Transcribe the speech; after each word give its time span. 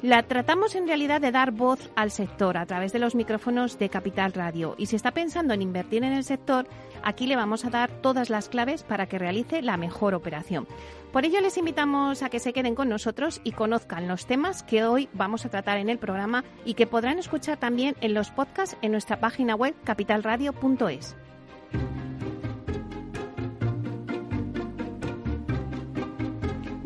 La 0.00 0.22
tratamos 0.22 0.76
en 0.76 0.86
realidad 0.86 1.20
de 1.20 1.32
dar 1.32 1.50
voz 1.50 1.90
al 1.96 2.12
sector 2.12 2.56
a 2.56 2.66
través 2.66 2.92
de 2.92 3.00
los 3.00 3.16
micrófonos 3.16 3.80
de 3.80 3.88
Capital 3.88 4.32
Radio 4.32 4.76
y 4.78 4.86
si 4.86 4.94
está 4.94 5.10
pensando 5.10 5.54
en 5.54 5.62
invertir 5.62 6.04
en 6.04 6.12
el 6.12 6.22
sector, 6.22 6.68
aquí 7.02 7.26
le 7.26 7.34
vamos 7.34 7.64
a 7.64 7.70
dar 7.70 7.90
todas 8.00 8.30
las 8.30 8.48
claves 8.48 8.84
para 8.84 9.06
que 9.06 9.18
realice 9.18 9.60
la 9.60 9.76
mejor 9.76 10.14
operación. 10.14 10.68
Por 11.12 11.24
ello 11.24 11.40
les 11.40 11.58
invitamos 11.58 12.22
a 12.22 12.28
que 12.28 12.38
se 12.38 12.52
queden 12.52 12.76
con 12.76 12.88
nosotros 12.88 13.40
y 13.42 13.50
conozcan 13.50 14.06
los 14.06 14.26
temas 14.26 14.62
que 14.62 14.84
hoy 14.84 15.08
vamos 15.14 15.44
a 15.44 15.48
tratar 15.48 15.78
en 15.78 15.88
el 15.88 15.98
programa 15.98 16.44
y 16.64 16.74
que 16.74 16.86
podrán 16.86 17.18
escuchar 17.18 17.58
también 17.58 17.96
en 18.00 18.14
los 18.14 18.30
podcasts 18.30 18.76
en 18.82 18.92
nuestra 18.92 19.18
página 19.18 19.56
web 19.56 19.74
capitalradio.es. 19.82 21.16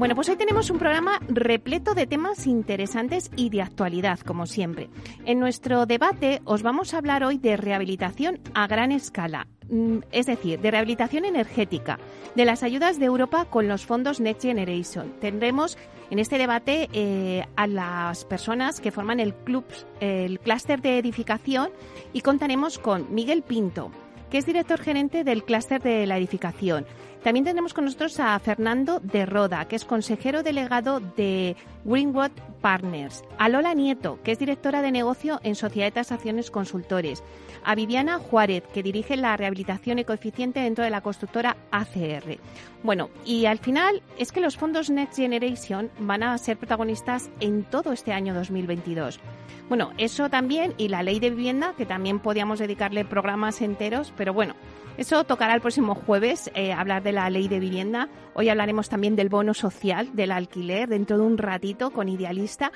Bueno, 0.03 0.17
pues 0.17 0.28
hoy 0.28 0.34
tenemos 0.34 0.69
un 0.69 0.81
programa 0.81 1.20
repleto 1.28 1.95
de 1.95 2.08
temas 2.08 2.48
interesantes 2.48 3.31
y 3.36 3.50
de 3.50 3.62
actualidad, 3.62 4.19
como 4.19 4.47
siempre. 4.47 4.91
En 5.27 5.39
nuestro 5.39 5.86
debate 5.86 6.42
os 6.45 6.64
vamos 6.64 6.92
a 6.92 6.98
hablar 6.98 7.22
hoy 7.22 7.39
de 7.39 7.56
rehabilitación 7.56 8.41
a 8.53 8.67
gran 8.67 8.91
escala, 8.91 9.47
mm, 9.70 9.98
es 10.11 10.27
decir, 10.27 10.58
de 10.58 10.73
rehabilitación 10.73 11.25
energética, 11.25 12.00
de 12.34 12.45
las 12.45 12.64
ayudas 12.64 12.98
de 12.98 13.06
Europa 13.06 13.45
con 13.45 13.69
los 13.69 13.86
fondos 13.86 14.19
Next 14.19 14.42
Generation. 14.42 15.12
Tendremos 15.20 15.78
en 16.11 16.19
este 16.19 16.36
debate 16.36 16.89
eh, 16.92 17.47
a 17.55 17.69
las 17.69 18.25
personas 18.25 18.80
que 18.80 18.91
forman 18.91 19.20
el 19.20 19.33
club, 19.33 19.67
el 20.00 20.41
clúster 20.41 20.83
de 20.83 20.98
edificación 20.98 21.70
y 22.12 22.23
contaremos 22.23 22.80
con 22.80 23.14
Miguel 23.14 23.42
Pinto, 23.42 23.92
que 24.33 24.39
es 24.39 24.47
director 24.47 24.80
gerente 24.80 25.23
del 25.23 25.45
clúster 25.45 25.80
de 25.80 26.06
la 26.06 26.17
edificación. 26.17 26.86
También 27.23 27.45
tenemos 27.45 27.73
con 27.73 27.84
nosotros 27.84 28.19
a 28.19 28.37
Fernando 28.41 28.98
de 28.98 29.27
Roda, 29.27 29.67
que 29.67 29.77
es 29.77 29.84
consejero 29.84 30.42
delegado 30.42 30.98
de 30.98 31.55
Greenwood 31.84 32.33
Partners, 32.61 33.23
a 33.39 33.48
Lola 33.48 33.75
Nieto, 33.75 34.19
que 34.25 34.33
es 34.33 34.41
directora 34.41 34.83
de 34.83 34.91
negocio 34.91 35.39
en 35.45 35.55
Sociedad 35.55 35.87
de 35.87 35.92
Tasaciones 35.92 36.51
Consultores, 36.51 37.23
a 37.64 37.77
Viviana 37.77 38.19
Juárez, 38.19 38.64
que 38.75 38.83
dirige 38.83 39.17
la 39.17 39.37
rehabilitación 39.37 40.01
ecoeficiente 40.01 40.59
dentro 40.61 40.83
de 40.83 40.91
la 40.91 41.01
constructora 41.01 41.56
ACR. 41.70 42.39
Bueno, 42.83 43.09
y 43.25 43.47
al 43.47 43.59
final 43.59 44.03
es 44.19 44.33
que 44.33 44.41
los 44.41 44.57
fondos 44.57 44.91
Next 44.91 45.17
Generation 45.17 45.91
van 46.01 46.25
a 46.25 46.36
ser 46.39 46.57
protagonistas 46.57 47.31
en 47.39 47.62
todo 47.62 47.92
este 47.92 48.12
año 48.12 48.34
2022. 48.34 49.20
Bueno, 49.69 49.92
eso 49.97 50.29
también 50.29 50.75
y 50.77 50.89
la 50.89 51.05
ley 51.05 51.20
de 51.20 51.31
vivienda, 51.31 51.75
que 51.79 51.86
también 51.86 52.19
podíamos 52.19 52.59
dedicarle 52.59 53.05
programas 53.05 53.62
enteros, 53.62 54.12
pero 54.17 54.34
bueno, 54.34 54.55
eso 54.98 55.25
tocará 55.25 55.55
el 55.55 55.61
próximo 55.61 55.95
jueves, 55.95 56.51
eh, 56.55 56.73
hablar 56.73 57.03
de 57.03 57.12
la 57.12 57.31
ley 57.31 57.48
de 57.48 57.59
vivienda. 57.61 58.09
Hoy 58.35 58.48
hablaremos 58.48 58.89
también 58.89 59.17
del 59.17 59.29
bono 59.29 59.55
social, 59.55 60.11
del 60.15 60.33
alquiler, 60.33 60.89
dentro 60.89 61.17
de 61.17 61.25
un 61.25 61.39
ratito 61.39 61.91
con 61.91 62.09
Idealista. 62.09 62.73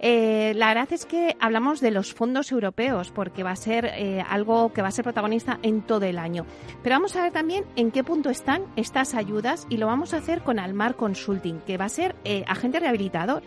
Eh, 0.00 0.52
la 0.54 0.68
verdad 0.68 0.92
es 0.92 1.04
que 1.06 1.36
hablamos 1.40 1.80
de 1.80 1.90
los 1.90 2.14
fondos 2.14 2.52
europeos 2.52 3.10
porque 3.10 3.42
va 3.42 3.50
a 3.50 3.56
ser 3.56 3.84
eh, 3.84 4.24
algo 4.28 4.72
que 4.72 4.80
va 4.80 4.88
a 4.88 4.92
ser 4.92 5.02
protagonista 5.02 5.58
en 5.62 5.82
todo 5.82 6.06
el 6.06 6.18
año. 6.18 6.46
Pero 6.82 6.94
vamos 6.96 7.16
a 7.16 7.22
ver 7.22 7.32
también 7.32 7.64
en 7.76 7.90
qué 7.90 8.04
punto 8.04 8.30
están 8.30 8.62
estas 8.76 9.14
ayudas 9.14 9.66
y 9.68 9.76
lo 9.76 9.86
vamos 9.86 10.14
a 10.14 10.18
hacer 10.18 10.42
con 10.42 10.58
Almar 10.58 10.94
Consulting, 10.94 11.60
que 11.66 11.76
va 11.76 11.86
a 11.86 11.90
ser 11.90 12.14
agente 12.46 12.78
rehabilitador 12.78 13.42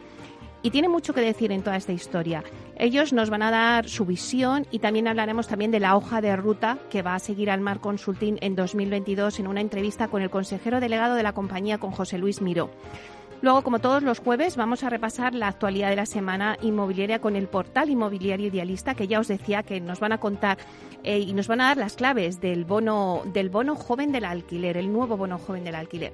y 0.63 0.71
tiene 0.71 0.89
mucho 0.89 1.13
que 1.13 1.21
decir 1.21 1.51
en 1.51 1.63
toda 1.63 1.77
esta 1.77 1.91
historia. 1.91 2.43
Ellos 2.77 3.13
nos 3.13 3.29
van 3.29 3.43
a 3.43 3.51
dar 3.51 3.89
su 3.89 4.05
visión 4.05 4.65
y 4.71 4.79
también 4.79 5.07
hablaremos 5.07 5.47
también 5.47 5.71
de 5.71 5.79
la 5.79 5.95
hoja 5.95 6.21
de 6.21 6.35
ruta 6.35 6.77
que 6.89 7.01
va 7.01 7.15
a 7.15 7.19
seguir 7.19 7.49
Almar 7.49 7.79
Consulting 7.79 8.37
en 8.41 8.55
2022 8.55 9.39
en 9.39 9.47
una 9.47 9.61
entrevista 9.61 10.07
con 10.07 10.21
el 10.21 10.29
consejero 10.29 10.79
delegado 10.79 11.15
de 11.15 11.23
la 11.23 11.33
compañía, 11.33 11.77
con 11.77 11.91
José 11.91 12.17
Luis 12.17 12.41
Miró. 12.41 12.69
Luego, 13.41 13.63
como 13.63 13.79
todos 13.79 14.03
los 14.03 14.19
jueves, 14.19 14.55
vamos 14.55 14.83
a 14.83 14.89
repasar 14.89 15.33
la 15.33 15.47
actualidad 15.47 15.89
de 15.89 15.95
la 15.95 16.05
semana 16.05 16.57
inmobiliaria 16.61 17.19
con 17.19 17.35
el 17.35 17.47
portal 17.47 17.89
inmobiliario 17.89 18.47
idealista, 18.47 18.93
que 18.93 19.07
ya 19.07 19.19
os 19.19 19.27
decía 19.27 19.63
que 19.63 19.81
nos 19.81 19.99
van 19.99 20.11
a 20.11 20.19
contar 20.19 20.59
eh, 21.03 21.17
y 21.17 21.33
nos 21.33 21.47
van 21.47 21.61
a 21.61 21.65
dar 21.65 21.77
las 21.77 21.95
claves 21.95 22.39
del 22.39 22.65
bono, 22.65 23.23
del 23.25 23.49
bono 23.49 23.75
joven 23.75 24.11
del 24.11 24.25
alquiler, 24.25 24.77
el 24.77 24.93
nuevo 24.93 25.17
bono 25.17 25.39
joven 25.39 25.63
del 25.63 25.73
alquiler. 25.73 26.13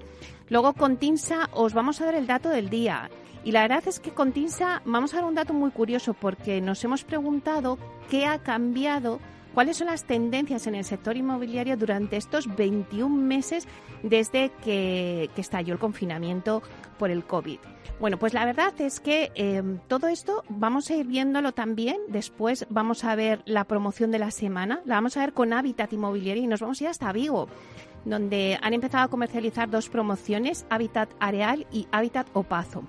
Luego, 0.50 0.74
con 0.74 0.97
TINSA, 0.97 1.50
os 1.53 1.74
vamos 1.74 2.00
a 2.00 2.06
dar 2.06 2.16
el 2.16 2.28
dato 2.28 2.50
del 2.50 2.69
día. 2.69 3.09
Y 3.44 3.52
la 3.52 3.62
verdad 3.62 3.84
es 3.88 4.00
que 4.00 4.12
con 4.12 4.31
TINSA 4.31 4.81
vamos 4.85 5.13
a 5.13 5.18
dar 5.18 5.25
un 5.25 5.35
dato 5.35 5.53
muy 5.53 5.72
curioso 5.72 6.13
porque 6.13 6.62
nos 6.62 6.84
hemos 6.84 7.03
preguntado 7.03 7.78
qué 8.09 8.25
ha 8.25 8.40
cambiado, 8.40 9.19
cuáles 9.53 9.78
son 9.78 9.88
las 9.88 10.06
tendencias 10.06 10.68
en 10.68 10.75
el 10.75 10.84
sector 10.84 11.18
inmobiliario 11.18 11.78
durante 11.78 12.18
estos 12.18 12.53
21 12.56 13.09
meses 13.16 13.68
desde 14.03 14.52
que, 14.63 15.30
estalló 15.38 15.74
el 15.74 15.80
confinamiento 15.80 16.62
por 16.97 17.09
el 17.09 17.25
COVID. 17.25 17.59
Bueno, 18.00 18.19
pues 18.19 18.34
la 18.34 18.46
verdad 18.46 18.74
es 18.79 19.00
que 19.00 19.31
eh, 19.35 19.64
todo 19.88 20.08
esto 20.08 20.44
vamos 20.50 20.90
a 20.90 20.96
ir 20.96 21.08
viéndolo 21.08 21.52
también. 21.53 21.97
Después 22.09 22.68
vamos 22.69 23.03
a 23.03 23.16
ver 23.16 23.41
la 23.46 23.64
promoción 23.64 24.12
de 24.12 24.19
la 24.19 24.31
semana, 24.31 24.81
la 24.85 24.96
vamos 24.96 25.18
a 25.18 25.22
ver 25.22 25.34
con 25.34 25.52
Hábitat 25.52 25.94
Inmobiliario 25.94 26.44
y 26.44 26.47
nos 26.47 26.59
vamos 26.59 26.79
a 26.79 26.84
ir 26.84 26.90
hasta 26.90 27.12
Vigo, 27.12 27.47
donde 28.06 28.58
han 28.62 28.74
empezado 28.74 29.06
a 29.06 29.09
comercializar 29.09 29.69
dos 29.69 29.90
promociones, 29.90 30.66
Hábitat 30.69 31.09
Areal 31.19 31.68
y 31.72 31.88
Hábitat 31.91 32.28
Opazo. 32.34 32.84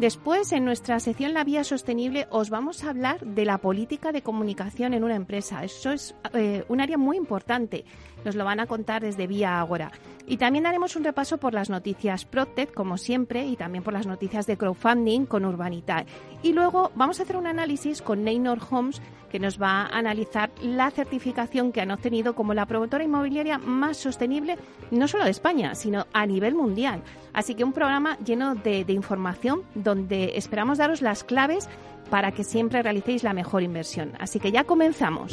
Después, 0.00 0.52
en 0.52 0.64
nuestra 0.64 0.98
sección 0.98 1.34
La 1.34 1.44
Vía 1.44 1.62
Sostenible, 1.62 2.26
os 2.30 2.48
vamos 2.48 2.82
a 2.82 2.88
hablar 2.88 3.20
de 3.20 3.44
la 3.44 3.58
política 3.58 4.12
de 4.12 4.22
comunicación 4.22 4.94
en 4.94 5.04
una 5.04 5.14
empresa. 5.14 5.62
Eso 5.62 5.90
es 5.90 6.14
eh, 6.32 6.64
un 6.68 6.80
área 6.80 6.96
muy 6.96 7.18
importante. 7.18 7.84
Nos 8.24 8.34
lo 8.34 8.44
van 8.44 8.60
a 8.60 8.66
contar 8.66 9.02
desde 9.02 9.26
Vía 9.26 9.60
Agora. 9.60 9.92
Y 10.26 10.36
también 10.36 10.64
daremos 10.64 10.94
un 10.96 11.04
repaso 11.04 11.38
por 11.38 11.54
las 11.54 11.70
noticias 11.70 12.24
Protect, 12.24 12.72
como 12.72 12.98
siempre, 12.98 13.46
y 13.46 13.56
también 13.56 13.82
por 13.82 13.92
las 13.92 14.06
noticias 14.06 14.46
de 14.46 14.56
crowdfunding 14.56 15.26
con 15.26 15.44
Urbanita. 15.44 16.04
Y 16.42 16.52
luego 16.52 16.92
vamos 16.94 17.18
a 17.18 17.24
hacer 17.24 17.36
un 17.36 17.46
análisis 17.46 18.00
con 18.00 18.22
Neynor 18.22 18.60
Homes, 18.70 19.02
que 19.30 19.38
nos 19.38 19.60
va 19.60 19.82
a 19.82 19.98
analizar 19.98 20.50
la 20.62 20.90
certificación 20.90 21.72
que 21.72 21.80
han 21.80 21.90
obtenido 21.90 22.34
como 22.34 22.54
la 22.54 22.66
promotora 22.66 23.04
inmobiliaria 23.04 23.58
más 23.58 23.96
sostenible, 23.96 24.56
no 24.90 25.08
solo 25.08 25.24
de 25.24 25.30
España, 25.30 25.74
sino 25.74 26.06
a 26.12 26.26
nivel 26.26 26.54
mundial. 26.54 27.02
Así 27.32 27.54
que 27.54 27.64
un 27.64 27.72
programa 27.72 28.18
lleno 28.18 28.54
de 28.54 28.84
información 28.88 29.62
donde 29.74 30.36
esperamos 30.36 30.78
daros 30.78 31.02
las 31.02 31.24
claves 31.24 31.68
para 32.10 32.32
que 32.32 32.44
siempre 32.44 32.82
realicéis 32.82 33.22
la 33.22 33.32
mejor 33.32 33.62
inversión. 33.62 34.12
Así 34.18 34.40
que 34.40 34.52
ya 34.52 34.64
comenzamos. 34.64 35.32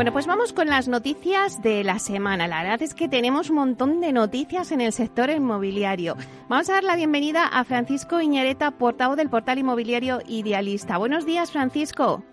Bueno, 0.00 0.14
pues 0.14 0.26
vamos 0.26 0.54
con 0.54 0.68
las 0.68 0.88
noticias 0.88 1.60
de 1.60 1.84
la 1.84 1.98
semana. 1.98 2.48
La 2.48 2.62
verdad 2.62 2.80
es 2.80 2.94
que 2.94 3.06
tenemos 3.06 3.50
un 3.50 3.56
montón 3.56 4.00
de 4.00 4.14
noticias 4.14 4.72
en 4.72 4.80
el 4.80 4.92
sector 4.92 5.28
inmobiliario. 5.28 6.16
Vamos 6.48 6.70
a 6.70 6.72
dar 6.72 6.84
la 6.84 6.96
bienvenida 6.96 7.46
a 7.46 7.64
Francisco 7.64 8.18
Iñareta, 8.18 8.70
portavoz 8.70 9.18
del 9.18 9.28
portal 9.28 9.58
inmobiliario 9.58 10.20
Idealista. 10.26 10.96
Buenos 10.96 11.26
días, 11.26 11.52
Francisco. 11.52 12.24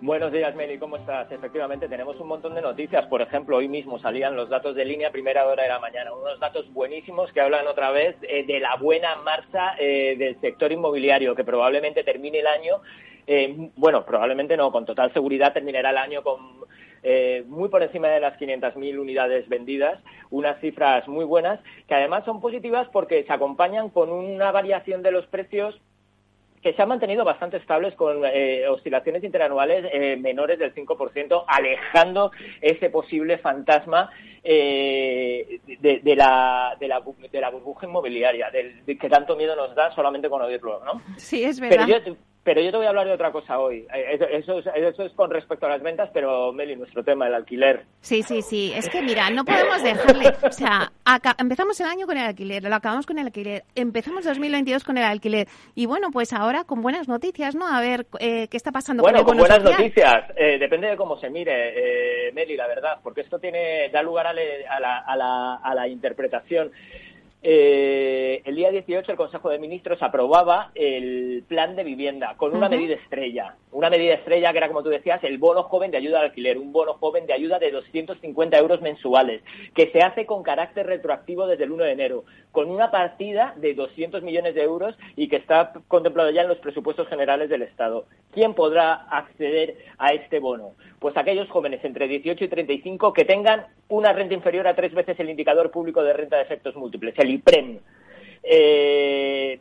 Buenos 0.00 0.30
días, 0.30 0.54
Meli, 0.54 0.78
¿cómo 0.78 0.96
estás? 0.96 1.30
Efectivamente, 1.32 1.88
tenemos 1.88 2.20
un 2.20 2.28
montón 2.28 2.54
de 2.54 2.62
noticias. 2.62 3.04
Por 3.06 3.20
ejemplo, 3.20 3.56
hoy 3.56 3.66
mismo 3.66 3.98
salían 3.98 4.36
los 4.36 4.48
datos 4.48 4.76
de 4.76 4.84
línea 4.84 5.10
primera 5.10 5.44
hora 5.48 5.64
de 5.64 5.70
la 5.70 5.80
mañana, 5.80 6.14
unos 6.14 6.38
datos 6.38 6.72
buenísimos 6.72 7.32
que 7.32 7.40
hablan 7.40 7.66
otra 7.66 7.90
vez 7.90 8.14
eh, 8.22 8.44
de 8.46 8.60
la 8.60 8.76
buena 8.76 9.16
marcha 9.16 9.74
eh, 9.76 10.14
del 10.16 10.40
sector 10.40 10.70
inmobiliario, 10.70 11.34
que 11.34 11.42
probablemente 11.42 12.04
termine 12.04 12.38
el 12.38 12.46
año, 12.46 12.80
eh, 13.26 13.70
bueno, 13.76 14.04
probablemente 14.04 14.56
no, 14.56 14.72
con 14.72 14.84
total 14.84 15.12
seguridad 15.12 15.52
terminará 15.52 15.90
el 15.90 15.98
año 15.98 16.22
con 16.22 16.61
eh, 17.02 17.44
muy 17.46 17.68
por 17.68 17.82
encima 17.82 18.08
de 18.08 18.20
las 18.20 18.38
500.000 18.38 18.98
unidades 18.98 19.48
vendidas, 19.48 20.00
unas 20.30 20.60
cifras 20.60 21.06
muy 21.08 21.24
buenas, 21.24 21.60
que 21.88 21.94
además 21.94 22.24
son 22.24 22.40
positivas 22.40 22.88
porque 22.92 23.24
se 23.24 23.32
acompañan 23.32 23.90
con 23.90 24.10
una 24.10 24.52
variación 24.52 25.02
de 25.02 25.12
los 25.12 25.26
precios 25.26 25.80
que 26.62 26.72
se 26.74 26.80
han 26.80 26.88
mantenido 26.88 27.24
bastante 27.24 27.56
estables 27.56 27.94
con 27.96 28.22
eh, 28.24 28.68
oscilaciones 28.68 29.24
interanuales 29.24 29.84
eh, 29.92 30.16
menores 30.16 30.60
del 30.60 30.72
5%, 30.72 31.44
alejando 31.48 32.30
ese 32.60 32.88
posible 32.88 33.38
fantasma 33.38 34.10
eh, 34.44 35.60
de, 35.80 36.16
la, 36.16 36.76
de, 36.78 36.86
la, 36.86 37.02
de 37.32 37.40
la 37.40 37.50
burbuja 37.50 37.86
inmobiliaria, 37.86 38.48
del, 38.50 38.84
que 38.86 39.08
tanto 39.08 39.34
miedo 39.34 39.56
nos 39.56 39.74
da 39.74 39.92
solamente 39.92 40.30
con 40.30 40.40
oírlo, 40.40 40.80
¿no? 40.84 41.02
Sí, 41.16 41.42
es 41.42 41.58
verdad. 41.58 41.84
Pero 41.88 42.04
yo 42.04 42.16
te 42.44 42.76
voy 42.76 42.86
a 42.86 42.88
hablar 42.88 43.06
de 43.06 43.12
otra 43.12 43.30
cosa 43.30 43.58
hoy. 43.58 43.86
Eh, 43.94 44.18
eso, 44.32 44.58
eso, 44.58 45.02
es, 45.04 45.12
con 45.12 45.30
respecto 45.30 45.66
a 45.66 45.68
las 45.68 45.82
ventas, 45.82 46.10
pero 46.12 46.52
Meli, 46.52 46.76
nuestro 46.76 47.04
tema, 47.04 47.28
el 47.28 47.34
alquiler. 47.34 47.84
Sí, 48.00 48.22
sí, 48.22 48.42
sí. 48.42 48.72
Es 48.74 48.88
que 48.88 49.00
mira, 49.00 49.30
no 49.30 49.44
podemos 49.44 49.82
dejarle. 49.82 50.32
O 50.42 50.50
sea, 50.50 50.90
empezamos 51.38 51.80
el 51.80 51.86
año 51.86 52.06
con 52.06 52.16
el 52.16 52.24
alquiler, 52.24 52.62
lo 52.64 52.74
acabamos 52.74 53.06
con 53.06 53.18
el 53.18 53.26
alquiler, 53.26 53.62
empezamos 53.74 54.24
2022 54.24 54.82
con 54.84 54.98
el 54.98 55.04
alquiler. 55.04 55.46
Y 55.74 55.86
bueno, 55.86 56.10
pues 56.12 56.32
ahora 56.32 56.64
con 56.64 56.82
buenas 56.82 57.08
noticias, 57.08 57.54
¿no? 57.54 57.66
A 57.66 57.80
ver 57.80 58.06
eh, 58.18 58.48
qué 58.48 58.56
está 58.56 58.72
pasando 58.72 59.02
bueno, 59.02 59.24
con 59.24 59.34
el 59.34 59.40
Bueno, 59.40 59.54
con 59.54 59.62
buenas 59.62 59.78
noticias. 59.78 60.30
Eh, 60.36 60.58
depende 60.58 60.88
de 60.88 60.96
cómo 60.96 61.16
se 61.18 61.30
mire, 61.30 62.28
eh, 62.28 62.32
Meli, 62.32 62.56
la 62.56 62.66
verdad, 62.66 62.98
porque 63.02 63.20
esto 63.20 63.38
tiene 63.38 63.88
da 63.90 64.02
lugar 64.02 64.26
a, 64.26 64.32
la, 64.32 64.98
a, 64.98 65.16
la, 65.16 65.54
a 65.56 65.74
la 65.74 65.88
interpretación. 65.88 66.72
Eh, 67.44 68.40
el 68.44 68.54
día 68.54 68.70
18 68.70 69.10
el 69.10 69.18
Consejo 69.18 69.50
de 69.50 69.58
Ministros 69.58 70.00
aprobaba 70.00 70.70
el 70.76 71.42
plan 71.48 71.74
de 71.74 71.82
vivienda 71.82 72.36
con 72.36 72.54
una 72.54 72.68
medida 72.68 72.94
estrella. 72.94 73.56
Una 73.72 73.90
medida 73.90 74.14
estrella 74.14 74.52
que 74.52 74.58
era, 74.58 74.68
como 74.68 74.84
tú 74.84 74.90
decías, 74.90 75.22
el 75.24 75.38
bono 75.38 75.64
joven 75.64 75.90
de 75.90 75.96
ayuda 75.96 76.20
al 76.20 76.26
alquiler, 76.26 76.56
un 76.56 76.72
bono 76.72 76.94
joven 76.94 77.26
de 77.26 77.32
ayuda 77.32 77.58
de 77.58 77.72
250 77.72 78.56
euros 78.56 78.80
mensuales, 78.80 79.42
que 79.74 79.90
se 79.90 80.02
hace 80.02 80.24
con 80.24 80.44
carácter 80.44 80.86
retroactivo 80.86 81.48
desde 81.48 81.64
el 81.64 81.72
1 81.72 81.84
de 81.84 81.92
enero, 81.92 82.24
con 82.52 82.70
una 82.70 82.92
partida 82.92 83.54
de 83.56 83.74
200 83.74 84.22
millones 84.22 84.54
de 84.54 84.62
euros 84.62 84.94
y 85.16 85.28
que 85.28 85.36
está 85.36 85.72
contemplado 85.88 86.30
ya 86.30 86.42
en 86.42 86.48
los 86.48 86.58
presupuestos 86.58 87.08
generales 87.08 87.48
del 87.48 87.62
Estado. 87.62 88.06
¿Quién 88.32 88.54
podrá 88.54 88.92
acceder 89.10 89.78
a 89.98 90.12
este 90.12 90.38
bono? 90.38 90.74
Pues 91.00 91.16
aquellos 91.16 91.48
jóvenes 91.50 91.84
entre 91.84 92.06
18 92.06 92.44
y 92.44 92.48
35 92.48 93.12
que 93.12 93.24
tengan 93.24 93.66
una 93.92 94.12
renta 94.12 94.34
inferior 94.34 94.66
a 94.66 94.74
tres 94.74 94.94
veces 94.94 95.18
el 95.20 95.28
indicador 95.28 95.70
público 95.70 96.02
de 96.02 96.14
renta 96.14 96.36
de 96.36 96.42
efectos 96.42 96.74
múltiples, 96.76 97.14
el 97.18 97.30
IPREM. 97.30 97.78
Eh, 98.42 99.60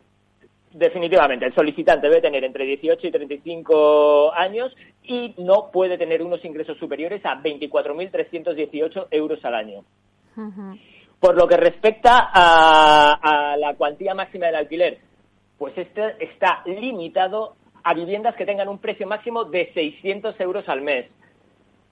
definitivamente, 0.72 1.46
el 1.46 1.54
solicitante 1.54 2.08
debe 2.08 2.22
tener 2.22 2.44
entre 2.46 2.66
18 2.66 3.08
y 3.08 3.12
35 3.12 4.34
años 4.34 4.74
y 5.04 5.36
no 5.38 5.70
puede 5.72 5.98
tener 5.98 6.22
unos 6.22 6.44
ingresos 6.46 6.78
superiores 6.78 7.22
a 7.26 7.42
24.318 7.42 9.08
euros 9.12 9.44
al 9.44 9.56
año. 9.56 9.84
Por 11.20 11.36
lo 11.36 11.46
que 11.46 11.58
respecta 11.58 12.30
a, 12.34 13.56
la 13.58 13.76
cuantía 13.76 14.16
máxima 14.16 14.46
del 14.46 14.56
alquiler, 14.56 15.00
pues 15.58 15.78
este 15.78 16.24
está 16.24 16.64
limitado 16.66 17.56
a 17.84 17.94
viviendas 17.94 18.36
que 18.36 18.46
tengan 18.46 18.70
un 18.70 18.80
precio 18.80 19.08
máximo 19.08 19.44
de 19.44 19.74
600 19.74 20.40
euros 20.40 20.70
al 20.70 20.82
mes. 20.82 21.08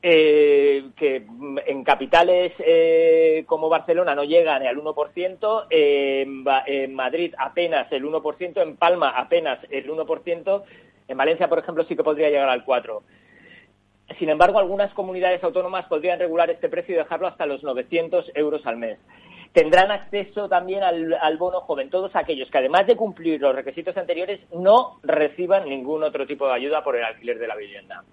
Eh, 0.01 0.91
que 0.95 1.27
en 1.65 1.83
capitales 1.83 2.53
eh, 2.59 3.43
como 3.45 3.67
Barcelona 3.67 4.15
no 4.15 4.23
llega 4.23 4.57
ni 4.57 4.65
al 4.65 4.77
1%, 4.77 5.65
en, 5.69 6.93
Madrid 6.93 7.35
apenas 7.37 7.91
el 7.91 8.05
1%, 8.05 8.61
en 8.61 8.77
Palma 8.77 9.09
apenas 9.09 9.59
el 9.69 9.89
1%, 9.89 10.63
en 11.09 11.17
Valencia, 11.17 11.49
por 11.49 11.59
ejemplo, 11.59 11.83
sí 11.83 11.97
que 11.97 12.03
podría 12.03 12.29
llegar 12.29 12.47
al 12.47 12.65
4%. 12.65 13.01
Sin 14.17 14.29
embargo, 14.29 14.57
algunas 14.57 14.93
comunidades 14.93 15.43
autónomas 15.43 15.85
podrían 15.87 16.17
regular 16.17 16.49
este 16.49 16.69
precio 16.69 16.95
y 16.95 16.97
dejarlo 16.97 17.27
hasta 17.27 17.45
los 17.45 17.61
900 17.61 18.31
euros 18.35 18.65
al 18.65 18.77
mes. 18.77 18.97
Tendrán 19.51 19.91
acceso 19.91 20.47
también 20.47 20.81
al, 20.81 21.37
bono 21.37 21.61
joven 21.61 21.89
todos 21.89 22.15
aquellos 22.15 22.49
que, 22.49 22.57
además 22.57 22.87
de 22.87 22.95
cumplir 22.95 23.41
los 23.41 23.53
requisitos 23.53 23.97
anteriores, 23.97 24.39
no 24.53 24.99
reciban 25.03 25.67
ningún 25.67 26.03
otro 26.03 26.25
tipo 26.25 26.47
de 26.47 26.53
ayuda 26.53 26.83
por 26.83 26.95
el 26.95 27.03
alquiler 27.03 27.37
de 27.37 27.47
la 27.47 27.55
vivienda. 27.55 28.03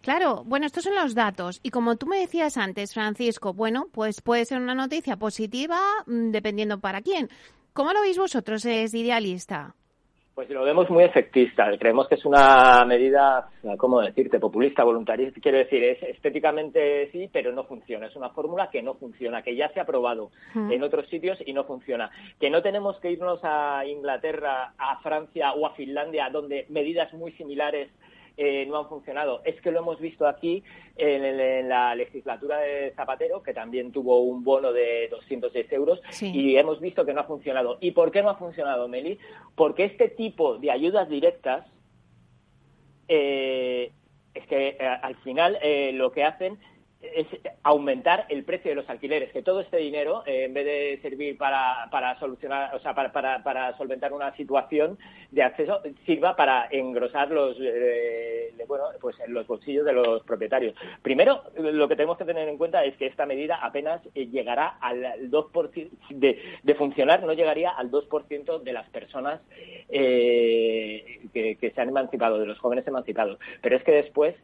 Claro, 0.00 0.42
bueno, 0.44 0.66
estos 0.66 0.84
son 0.84 0.94
los 0.94 1.14
datos. 1.14 1.60
Y 1.62 1.70
como 1.70 1.96
tú 1.96 2.06
me 2.06 2.18
decías 2.18 2.56
antes, 2.56 2.94
Francisco, 2.94 3.52
bueno, 3.52 3.86
pues 3.92 4.20
puede 4.20 4.44
ser 4.44 4.60
una 4.60 4.74
noticia 4.74 5.16
positiva 5.16 5.78
mm, 6.06 6.30
dependiendo 6.30 6.78
para 6.80 7.02
quién. 7.02 7.28
¿Cómo 7.72 7.92
lo 7.92 8.00
veis 8.00 8.18
vosotros, 8.18 8.64
es 8.64 8.94
idealista? 8.94 9.74
Pues 10.36 10.50
lo 10.50 10.64
vemos 10.64 10.90
muy 10.90 11.02
efectista. 11.02 11.66
Creemos 11.78 12.08
que 12.08 12.16
es 12.16 12.24
una 12.26 12.84
medida, 12.84 13.48
¿cómo 13.78 14.02
decirte?, 14.02 14.38
populista, 14.38 14.84
voluntarista. 14.84 15.40
Quiero 15.40 15.56
decir, 15.56 15.82
es 15.82 16.02
estéticamente 16.02 17.10
sí, 17.10 17.30
pero 17.32 17.52
no 17.52 17.64
funciona. 17.64 18.06
Es 18.06 18.16
una 18.16 18.28
fórmula 18.28 18.68
que 18.70 18.82
no 18.82 18.96
funciona, 18.96 19.40
que 19.40 19.56
ya 19.56 19.70
se 19.70 19.80
ha 19.80 19.86
probado 19.86 20.30
en 20.54 20.82
otros 20.82 21.08
sitios 21.08 21.38
y 21.46 21.54
no 21.54 21.64
funciona. 21.64 22.10
Que 22.38 22.50
no 22.50 22.60
tenemos 22.60 23.00
que 23.00 23.12
irnos 23.12 23.40
a 23.44 23.86
Inglaterra, 23.86 24.74
a 24.76 24.98
Francia 24.98 25.54
o 25.54 25.66
a 25.66 25.74
Finlandia, 25.74 26.28
donde 26.28 26.66
medidas 26.68 27.12
muy 27.14 27.32
similares 27.32 27.88
eh, 28.36 28.66
no 28.66 28.78
han 28.78 28.88
funcionado. 28.88 29.40
Es 29.44 29.60
que 29.60 29.70
lo 29.70 29.80
hemos 29.80 29.98
visto 29.98 30.26
aquí 30.26 30.62
en, 30.96 31.68
la 31.68 31.94
legislatura 31.94 32.58
de 32.58 32.92
Zapatero, 32.94 33.42
que 33.42 33.54
también 33.54 33.92
tuvo 33.92 34.20
un 34.20 34.44
bono 34.44 34.72
de 34.72 35.08
210 35.08 35.72
euros, 35.72 36.00
y 36.20 36.56
hemos 36.56 36.80
visto 36.80 37.06
que 37.06 37.14
no 37.14 37.22
ha 37.22 37.24
funcionado. 37.24 37.78
¿Y 37.80 37.92
por 37.92 38.10
qué 38.10 38.22
no 38.22 38.30
ha 38.30 38.36
funcionado, 38.36 38.88
Meli? 38.88 39.18
Porque 39.54 39.84
este 39.84 40.08
tipo 40.08 40.58
de 40.58 40.70
ayudas 40.70 41.08
directas 41.08 41.66
eh, 43.08 43.92
es 44.34 44.46
que 44.46 44.68
eh, 44.68 44.78
al 44.80 45.16
final 45.16 45.58
lo 45.94 46.12
que 46.12 46.24
hacen 46.24 46.58
es 47.02 47.26
aumentar 47.62 48.26
el 48.28 48.44
precio 48.44 48.70
de 48.70 48.74
los 48.74 48.88
alquileres, 48.88 49.30
que 49.32 49.42
todo 49.42 49.60
este 49.60 49.76
dinero, 49.78 50.22
eh, 50.26 50.44
en 50.44 50.54
vez 50.54 50.64
de 50.64 50.98
servir 51.02 51.36
para, 51.36 51.88
para 51.90 52.18
solucionar, 52.18 52.74
o 52.74 52.80
sea, 52.80 52.94
para, 52.94 53.12
para, 53.12 53.76
solventar 53.76 54.12
una 54.12 54.34
situación 54.36 54.98
de 55.30 55.42
acceso, 55.42 55.82
sirva 56.06 56.36
para 56.36 56.68
engrosar 56.70 57.30
los, 57.30 57.56
eh, 57.60 58.54
bueno, 58.66 58.84
pues 59.00 59.16
los 59.28 59.46
bolsillos 59.46 59.84
de 59.84 59.92
los 59.92 60.22
propietarios. 60.22 60.74
Primero, 61.02 61.42
lo 61.56 61.86
que 61.88 61.96
tenemos 61.96 62.16
que 62.16 62.24
tener 62.24 62.48
en 62.48 62.58
cuenta 62.58 62.84
es 62.84 62.96
que 62.96 63.06
esta 63.06 63.26
medida 63.26 63.56
apenas 63.56 64.00
eh, 64.14 64.26
llegará 64.28 64.78
al 64.80 65.30
2% 65.30 65.90
de, 66.10 66.58
de 66.62 66.74
funcionar, 66.74 67.22
no 67.22 67.32
llegaría 67.34 67.70
al 67.70 67.90
2% 67.90 68.62
de 68.62 68.72
las 68.72 68.88
personas 68.90 69.40
que, 69.88 71.18
que 71.32 71.70
se 71.74 71.80
han 71.80 71.88
emancipado, 71.88 72.38
de 72.38 72.46
los 72.46 72.58
jóvenes 72.58 72.86
emancipados. 72.86 73.38
Pero 73.60 73.76
es 73.76 73.84
que 73.84 73.92
después 73.92 74.34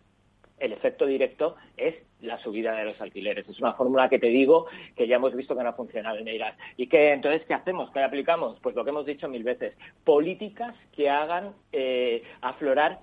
el 0.63 0.73
efecto 0.73 1.07
directo 1.07 1.57
es 1.77 1.97
la 2.21 2.39
subida 2.39 2.77
de 2.77 2.85
los 2.85 3.01
alquileres. 3.01 3.49
Es 3.49 3.59
una 3.59 3.75
fórmula 3.75 4.09
que 4.09 4.21
te 4.21 4.29
digo 4.29 4.67
que 4.97 5.09
ya 5.09 5.17
hemos 5.17 5.35
visto 5.35 5.57
que 5.57 5.63
no 5.63 5.71
ha 5.71 5.75
funcionado 5.75 6.19
en 6.19 6.29
Irak. 6.29 6.57
¿Y 6.77 6.87
que 6.87 7.13
entonces 7.13 7.43
qué 7.47 7.55
hacemos? 7.55 7.91
¿Qué 7.91 8.01
aplicamos? 8.01 8.59
Pues 8.63 8.77
lo 8.77 8.85
que 8.85 8.91
hemos 8.91 9.05
dicho 9.05 9.29
mil 9.29 9.43
veces, 9.43 9.75
políticas 10.05 10.75
que 10.95 11.11
hagan 11.11 11.53
eh, 11.73 12.23
aflorar 12.41 13.01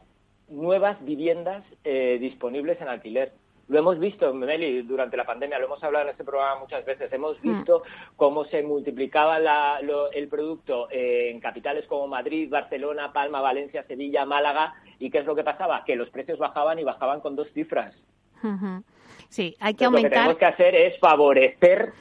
nuevas 0.47 1.03
viviendas 1.03 1.63
eh, 1.83 2.17
disponibles 2.19 2.79
en 2.81 2.87
alquiler. 2.87 3.33
Lo 3.67 3.77
hemos 3.77 3.99
visto, 3.99 4.33
Meli, 4.33 4.81
durante 4.81 5.15
la 5.15 5.25
pandemia, 5.25 5.59
lo 5.59 5.65
hemos 5.65 5.83
hablado 5.83 6.05
en 6.05 6.11
este 6.11 6.23
programa 6.23 6.61
muchas 6.61 6.83
veces, 6.85 7.13
hemos 7.13 7.37
mm. 7.43 7.57
visto 7.57 7.83
cómo 8.15 8.45
se 8.45 8.63
multiplicaba 8.63 9.37
el 10.11 10.27
producto 10.27 10.87
en 10.89 11.39
capitales 11.39 11.85
como 11.85 12.07
Madrid, 12.07 12.49
Barcelona, 12.49 13.13
Palma, 13.13 13.41
Valencia, 13.41 13.83
Sevilla, 13.83 14.25
Málaga, 14.25 14.73
y 14.99 15.09
¿qué 15.09 15.19
es 15.19 15.25
lo 15.25 15.35
que 15.35 15.43
pasaba? 15.43 15.83
Que 15.85 15.95
los 15.95 16.09
precios 16.09 16.37
bajaban 16.37 16.79
y 16.79 16.83
bajaban 16.83 17.21
con 17.21 17.35
dos 17.35 17.47
cifras. 17.53 17.95
Sí, 19.29 19.55
hay 19.59 19.73
que 19.73 19.85
aumentar. 19.85 20.03
Lo 20.03 20.09
que 20.09 20.15
tenemos 20.15 20.37
que 20.37 20.45
hacer 20.45 20.75
es 20.75 20.99
favorecer 20.99 21.93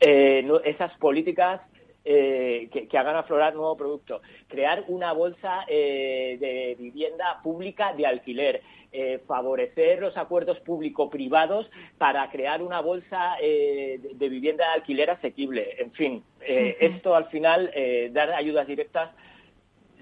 eh, 0.00 0.46
esas 0.64 0.92
políticas 0.98 1.60
eh, 2.04 2.68
que, 2.90 2.98
hagan 2.98 3.14
aflorar 3.14 3.54
nuevo 3.54 3.76
producto, 3.76 4.22
crear 4.48 4.84
una 4.88 5.12
bolsa 5.12 5.64
eh, 5.68 6.36
de 6.40 6.74
vivienda 6.76 7.38
pública 7.44 7.92
de 7.92 8.06
alquiler, 8.06 8.60
eh, 8.90 9.20
favorecer 9.24 10.00
los 10.00 10.16
acuerdos 10.16 10.58
público-privados 10.60 11.70
para 11.98 12.28
crear 12.28 12.60
una 12.60 12.80
bolsa 12.80 13.36
de, 13.40 14.28
vivienda 14.28 14.66
de 14.66 14.72
alquiler 14.72 15.10
asequible. 15.10 15.76
En 15.78 15.92
fin, 15.92 16.24
esto 16.40 17.14
al 17.14 17.26
final, 17.26 17.70
dar 18.10 18.32
ayudas 18.32 18.66
directas 18.66 19.10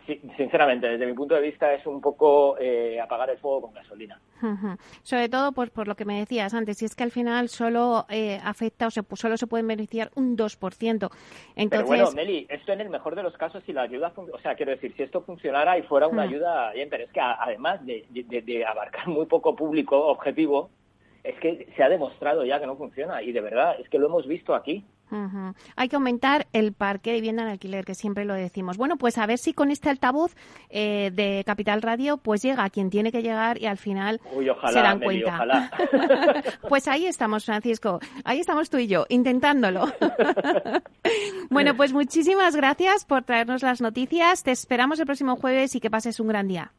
sinceramente, 0.06 0.88
desde 0.88 1.06
mi 1.06 1.12
punto 1.12 1.34
de 1.34 1.42
vista 1.42 1.72
es 1.72 1.86
un 1.86 2.00
poco 2.00 2.56
eh, 2.58 3.00
apagar 3.00 3.30
el 3.30 3.38
fuego 3.38 3.62
con 3.62 3.74
gasolina. 3.74 4.20
Sobre 5.02 5.28
todo 5.28 5.52
pues, 5.52 5.70
por 5.70 5.88
lo 5.88 5.94
que 5.94 6.04
me 6.04 6.18
decías 6.18 6.54
antes, 6.54 6.78
si 6.78 6.84
es 6.84 6.94
que 6.94 7.04
al 7.04 7.10
final 7.10 7.48
solo 7.48 8.06
eh, 8.08 8.40
afecta 8.42 8.86
o 8.86 8.90
se, 8.90 9.02
solo 9.14 9.36
se 9.36 9.46
pueden 9.46 9.66
beneficiar 9.66 10.10
un 10.14 10.36
2%. 10.36 10.50
Entonces... 10.90 11.10
Pero 11.70 11.86
bueno, 11.86 12.10
Meli, 12.12 12.46
esto 12.48 12.72
en 12.72 12.80
el 12.80 12.90
mejor 12.90 13.14
de 13.14 13.22
los 13.22 13.36
casos, 13.36 13.62
si 13.64 13.72
la 13.72 13.82
ayuda, 13.82 14.12
o 14.16 14.38
sea, 14.40 14.54
quiero 14.54 14.72
decir, 14.72 14.94
si 14.96 15.02
esto 15.02 15.22
funcionara 15.22 15.78
y 15.78 15.82
fuera 15.82 16.08
una 16.08 16.22
ayuda, 16.22 16.72
bien, 16.72 16.88
pero 16.88 17.04
es 17.04 17.12
que 17.12 17.20
además 17.20 17.84
de, 17.84 18.06
de 18.10 18.64
abarcar 18.64 19.08
muy 19.08 19.26
poco 19.26 19.54
público 19.54 20.06
objetivo, 20.06 20.70
es 21.22 21.38
que 21.40 21.68
se 21.76 21.82
ha 21.82 21.88
demostrado 21.88 22.44
ya 22.44 22.58
que 22.60 22.66
no 22.66 22.76
funciona 22.76 23.22
y 23.22 23.32
de 23.32 23.40
verdad, 23.40 23.76
es 23.78 23.88
que 23.88 23.98
lo 23.98 24.06
hemos 24.06 24.26
visto 24.26 24.54
aquí. 24.54 24.84
Hay 25.76 25.88
que 25.88 25.96
aumentar 25.96 26.46
el 26.52 26.72
parque 26.72 27.10
de 27.10 27.16
vivienda 27.16 27.42
en 27.42 27.48
alquiler, 27.48 27.84
que 27.84 27.94
siempre 27.94 28.24
lo 28.24 28.34
decimos. 28.34 28.76
Bueno, 28.76 28.96
pues 28.96 29.18
a 29.18 29.26
ver 29.26 29.38
si 29.38 29.52
con 29.52 29.70
este 29.70 29.90
altavoz 29.90 30.34
eh, 30.68 31.10
de 31.12 31.42
Capital 31.44 31.82
Radio 31.82 32.16
pues 32.16 32.42
llega 32.42 32.64
a 32.64 32.70
quien 32.70 32.90
tiene 32.90 33.12
que 33.12 33.22
llegar 33.22 33.60
y 33.60 33.66
al 33.66 33.76
final 33.76 34.20
se 34.72 34.80
dan 34.80 35.00
cuenta. 35.00 35.70
pues 36.68 36.88
ahí 36.88 37.06
estamos, 37.06 37.44
Francisco. 37.44 38.00
Ahí 38.24 38.40
estamos 38.40 38.70
tú 38.70 38.78
y 38.78 38.86
yo, 38.86 39.06
intentándolo. 39.08 39.86
bueno, 41.50 41.76
pues 41.76 41.92
muchísimas 41.92 42.56
gracias 42.56 43.04
por 43.04 43.22
traernos 43.24 43.62
las 43.62 43.80
noticias. 43.80 44.42
Te 44.42 44.50
esperamos 44.50 45.00
el 45.00 45.06
próximo 45.06 45.36
jueves 45.36 45.74
y 45.74 45.80
que 45.80 45.90
pases 45.90 46.20
un 46.20 46.28
gran 46.28 46.48
día. 46.48 46.72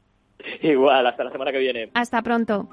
Igual, 0.62 1.06
hasta 1.06 1.24
la 1.24 1.32
semana 1.32 1.52
que 1.52 1.60
viene. 1.60 1.90
Hasta 1.94 2.22
pronto. 2.22 2.70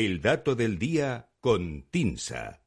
El 0.00 0.22
dato 0.22 0.54
del 0.54 0.78
día 0.78 1.28
con 1.40 1.82
Tinsa. 1.90 2.60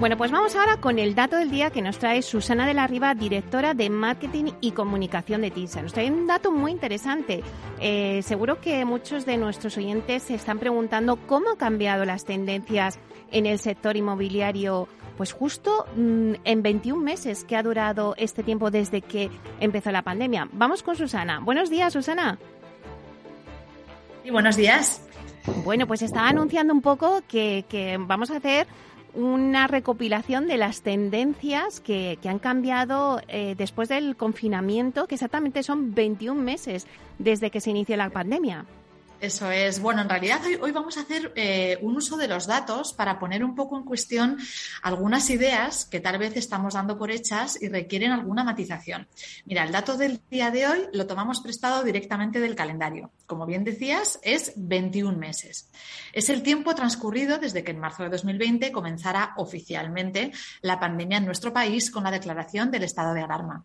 Bueno, 0.00 0.16
pues 0.16 0.32
vamos 0.32 0.56
ahora 0.56 0.80
con 0.80 0.98
el 0.98 1.14
dato 1.14 1.36
del 1.36 1.52
día 1.52 1.70
que 1.70 1.82
nos 1.82 1.98
trae 1.98 2.22
Susana 2.22 2.66
de 2.66 2.74
la 2.74 2.88
Riva, 2.88 3.14
directora 3.14 3.74
de 3.74 3.90
Marketing 3.90 4.46
y 4.60 4.72
Comunicación 4.72 5.42
de 5.42 5.52
Tinsa. 5.52 5.82
Nos 5.82 5.92
trae 5.92 6.10
un 6.10 6.26
dato 6.26 6.50
muy 6.50 6.72
interesante. 6.72 7.44
Eh, 7.80 8.22
seguro 8.24 8.60
que 8.60 8.84
muchos 8.84 9.24
de 9.24 9.36
nuestros 9.36 9.76
oyentes 9.76 10.24
se 10.24 10.34
están 10.34 10.58
preguntando 10.58 11.14
cómo 11.28 11.50
han 11.50 11.56
cambiado 11.56 12.04
las 12.04 12.24
tendencias 12.24 12.98
en 13.30 13.46
el 13.46 13.60
sector 13.60 13.96
inmobiliario 13.96 14.88
pues 15.18 15.32
justo 15.32 15.84
mm, 15.96 16.34
en 16.44 16.62
21 16.62 17.02
meses 17.02 17.44
que 17.44 17.56
ha 17.56 17.62
durado 17.62 18.14
este 18.16 18.44
tiempo 18.44 18.70
desde 18.70 19.02
que 19.02 19.30
empezó 19.60 19.90
la 19.90 20.02
pandemia. 20.02 20.48
Vamos 20.52 20.82
con 20.84 20.96
Susana. 20.96 21.40
Buenos 21.40 21.68
días, 21.68 21.92
Susana. 21.92 22.38
Y 24.24 24.30
buenos 24.30 24.56
días. 24.56 25.02
Bueno, 25.64 25.86
pues 25.88 26.02
estaba 26.02 26.28
anunciando 26.28 26.72
un 26.72 26.82
poco 26.82 27.22
que, 27.26 27.98
vamos 28.00 28.30
a 28.30 28.36
hacer 28.36 28.68
una 29.14 29.66
recopilación 29.66 30.46
de 30.46 30.56
las 30.56 30.82
tendencias 30.82 31.80
que, 31.80 32.18
han 32.24 32.38
cambiado 32.38 33.20
eh, 33.26 33.56
después 33.58 33.88
del 33.88 34.14
confinamiento, 34.14 35.08
que 35.08 35.16
exactamente 35.16 35.64
son 35.64 35.94
21 35.94 36.40
meses 36.40 36.86
desde 37.18 37.50
que 37.50 37.60
se 37.60 37.70
inició 37.70 37.96
la 37.96 38.10
pandemia. 38.10 38.66
Eso 39.20 39.50
es. 39.50 39.80
Bueno, 39.80 40.02
en 40.02 40.08
realidad 40.08 40.40
hoy, 40.60 40.70
vamos 40.70 40.96
a 40.96 41.00
hacer 41.00 41.32
eh, 41.34 41.76
un 41.82 41.96
uso 41.96 42.16
de 42.16 42.28
los 42.28 42.46
datos 42.46 42.92
para 42.92 43.18
poner 43.18 43.42
un 43.42 43.56
poco 43.56 43.76
en 43.76 43.82
cuestión 43.82 44.38
algunas 44.80 45.28
ideas 45.30 45.86
que 45.86 45.98
tal 45.98 46.18
vez 46.18 46.36
estamos 46.36 46.74
dando 46.74 46.96
por 46.96 47.10
hechas 47.10 47.60
y 47.60 47.68
requieren 47.68 48.12
alguna 48.12 48.44
matización. 48.44 49.08
Mira, 49.44 49.64
el 49.64 49.72
dato 49.72 49.96
del 49.96 50.20
día 50.30 50.52
de 50.52 50.68
hoy 50.68 50.78
lo 50.92 51.08
tomamos 51.08 51.40
prestado 51.40 51.82
directamente 51.82 52.38
del 52.38 52.54
calendario. 52.54 53.10
Como 53.26 53.44
bien 53.44 53.64
decías, 53.64 54.20
es 54.22 54.52
21 54.54 55.18
meses. 55.18 55.68
Es 56.12 56.28
el 56.28 56.44
tiempo 56.44 56.76
transcurrido 56.76 57.38
desde 57.38 57.64
que 57.64 57.72
en 57.72 57.80
marzo 57.80 58.04
de 58.04 58.10
2020 58.10 58.70
comenzara 58.70 59.34
oficialmente 59.36 60.30
la 60.62 60.78
pandemia 60.78 61.18
en 61.18 61.26
nuestro 61.26 61.52
país 61.52 61.90
con 61.90 62.04
la 62.04 62.12
declaración 62.12 62.70
del 62.70 62.84
estado 62.84 63.14
de 63.14 63.22
alarma. 63.22 63.64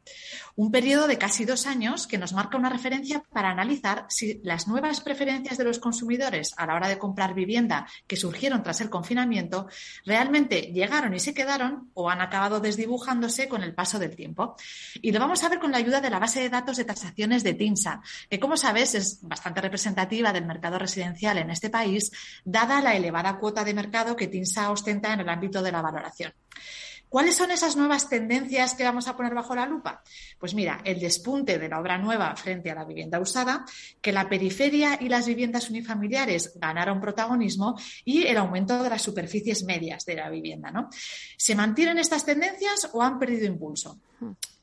Un 0.55 0.71
periodo 0.71 1.07
de 1.07 1.19
casi 1.19 1.45
dos 1.45 1.67
años 1.67 2.07
que 2.07 2.17
nos 2.17 2.33
marca 2.33 2.57
una 2.57 2.69
referencia 2.69 3.23
para 3.31 3.51
analizar 3.51 4.07
si 4.09 4.41
las 4.43 4.67
nuevas 4.67 5.01
preferencias 5.01 5.42
de 5.43 5.63
los 5.63 5.79
consumidores 5.79 6.53
a 6.57 6.65
la 6.65 6.75
hora 6.75 6.87
de 6.87 6.97
comprar 6.97 7.33
vivienda 7.33 7.85
que 8.07 8.15
surgieron 8.15 8.63
tras 8.63 8.81
el 8.81 8.89
confinamiento 8.89 9.67
realmente 10.05 10.71
llegaron 10.73 11.13
y 11.13 11.19
se 11.19 11.33
quedaron 11.33 11.91
o 11.93 12.09
han 12.09 12.21
acabado 12.21 12.59
desdibujándose 12.59 13.47
con 13.47 13.63
el 13.63 13.73
paso 13.73 13.99
del 13.99 14.15
tiempo. 14.15 14.55
Y 15.01 15.11
lo 15.11 15.19
vamos 15.19 15.43
a 15.43 15.49
ver 15.49 15.59
con 15.59 15.71
la 15.71 15.77
ayuda 15.77 16.01
de 16.01 16.09
la 16.09 16.19
base 16.19 16.41
de 16.41 16.49
datos 16.49 16.77
de 16.77 16.85
tasaciones 16.85 17.43
de 17.43 17.53
TINSA, 17.53 18.01
que 18.29 18.39
como 18.39 18.57
sabes 18.57 18.95
es 18.95 19.19
bastante 19.21 19.61
representativa 19.61 20.31
del 20.31 20.45
mercado 20.45 20.79
residencial 20.79 21.37
en 21.37 21.49
este 21.49 21.69
país, 21.69 22.11
dada 22.45 22.81
la 22.81 22.95
elevada 22.95 23.37
cuota 23.37 23.63
de 23.63 23.73
mercado 23.73 24.15
que 24.15 24.27
TINSA 24.27 24.71
ostenta 24.71 25.13
en 25.13 25.19
el 25.19 25.29
ámbito 25.29 25.61
de 25.61 25.71
la 25.71 25.81
valoración. 25.81 26.33
¿Cuáles 27.13 27.35
son 27.35 27.51
esas 27.51 27.75
nuevas 27.75 28.09
tendencias 28.09 28.73
que 28.73 28.83
vamos 28.83 29.07
a 29.07 29.15
poner 29.15 29.35
bajo 29.35 29.53
la 29.53 29.67
lupa? 29.67 30.01
Pues 30.39 30.55
mira, 30.55 30.81
el 30.83 30.99
despunte 30.99 31.59
de 31.59 31.69
la 31.69 31.79
obra 31.79 31.99
nueva 31.99 32.35
frente 32.35 32.71
a 32.71 32.73
la 32.73 32.85
vivienda 32.85 33.19
usada, 33.19 33.65
que 34.01 34.11
la 34.11 34.27
periferia 34.27 34.97
y 34.99 35.09
las 35.09 35.27
viviendas 35.27 35.69
unifamiliares 35.69 36.53
ganaron 36.55 36.99
protagonismo 36.99 37.79
y 38.03 38.25
el 38.25 38.37
aumento 38.37 38.81
de 38.81 38.89
las 38.89 39.03
superficies 39.03 39.63
medias 39.63 40.05
de 40.05 40.15
la 40.15 40.31
vivienda. 40.31 40.71
¿no? 40.71 40.89
¿Se 41.37 41.53
mantienen 41.53 41.99
estas 41.99 42.25
tendencias 42.25 42.89
o 42.93 43.03
han 43.03 43.19
perdido 43.19 43.45
impulso? 43.45 43.99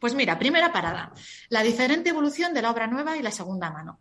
Pues 0.01 0.17
mira, 0.17 0.37
primera 0.37 0.73
parada, 0.73 1.13
la 1.51 1.63
diferente 1.63 2.11
evolución 2.11 2.53
de 2.53 2.63
la 2.63 2.73
obra 2.73 2.89
nueva 2.89 3.17
y 3.17 3.23
la 3.23 3.31
segunda 3.31 3.71
mano. 3.71 4.01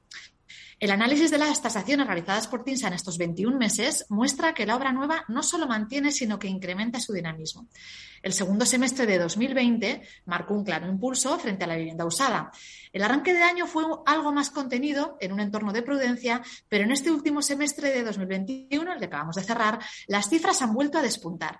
El 0.80 0.92
análisis 0.92 1.30
de 1.30 1.38
las 1.38 1.62
tasaciones 1.62 2.08
realizadas 2.08 2.48
por 2.48 2.64
TINSA 2.64 2.88
en 2.88 2.94
estos 2.94 3.18
21 3.18 3.58
meses 3.58 4.06
muestra 4.08 4.54
que 4.54 4.66
la 4.66 4.78
obra 4.78 4.94
nueva 4.94 5.26
no 5.28 5.44
solo 5.44 5.68
mantiene, 5.68 6.10
sino 6.14 6.40
que 6.40 6.48
incrementa 6.48 7.02
su 7.02 7.12
dinamismo. 7.12 7.68
El 8.22 8.32
segundo 8.32 8.66
semestre 8.66 9.06
de 9.06 9.18
2020 9.18 10.02
marcó 10.26 10.54
un 10.54 10.64
claro 10.64 10.88
impulso 10.88 11.38
frente 11.38 11.66
a 11.66 11.68
la 11.68 11.76
vivienda 11.76 12.06
usada. 12.06 12.52
El 12.94 13.04
arranque 13.04 13.34
de 13.34 13.44
año 13.44 13.68
fue 13.68 13.84
algo 14.06 14.32
más 14.32 14.52
contenido 14.52 15.18
en 15.20 15.34
un 15.34 15.42
entorno 15.42 15.74
de 15.74 15.84
prudencia, 15.84 16.42
pero 16.70 16.86
en 16.86 16.92
este 16.92 17.12
último 17.12 17.42
semestre 17.42 17.90
de 17.90 18.04
2021, 18.04 18.94
el 18.94 19.00
que 19.00 19.06
acabamos 19.06 19.36
de 19.36 19.44
cerrar, 19.44 19.80
las 20.08 20.30
cifras 20.30 20.62
han 20.62 20.74
vuelto 20.74 20.98
a 20.98 21.02
despuntar. 21.02 21.60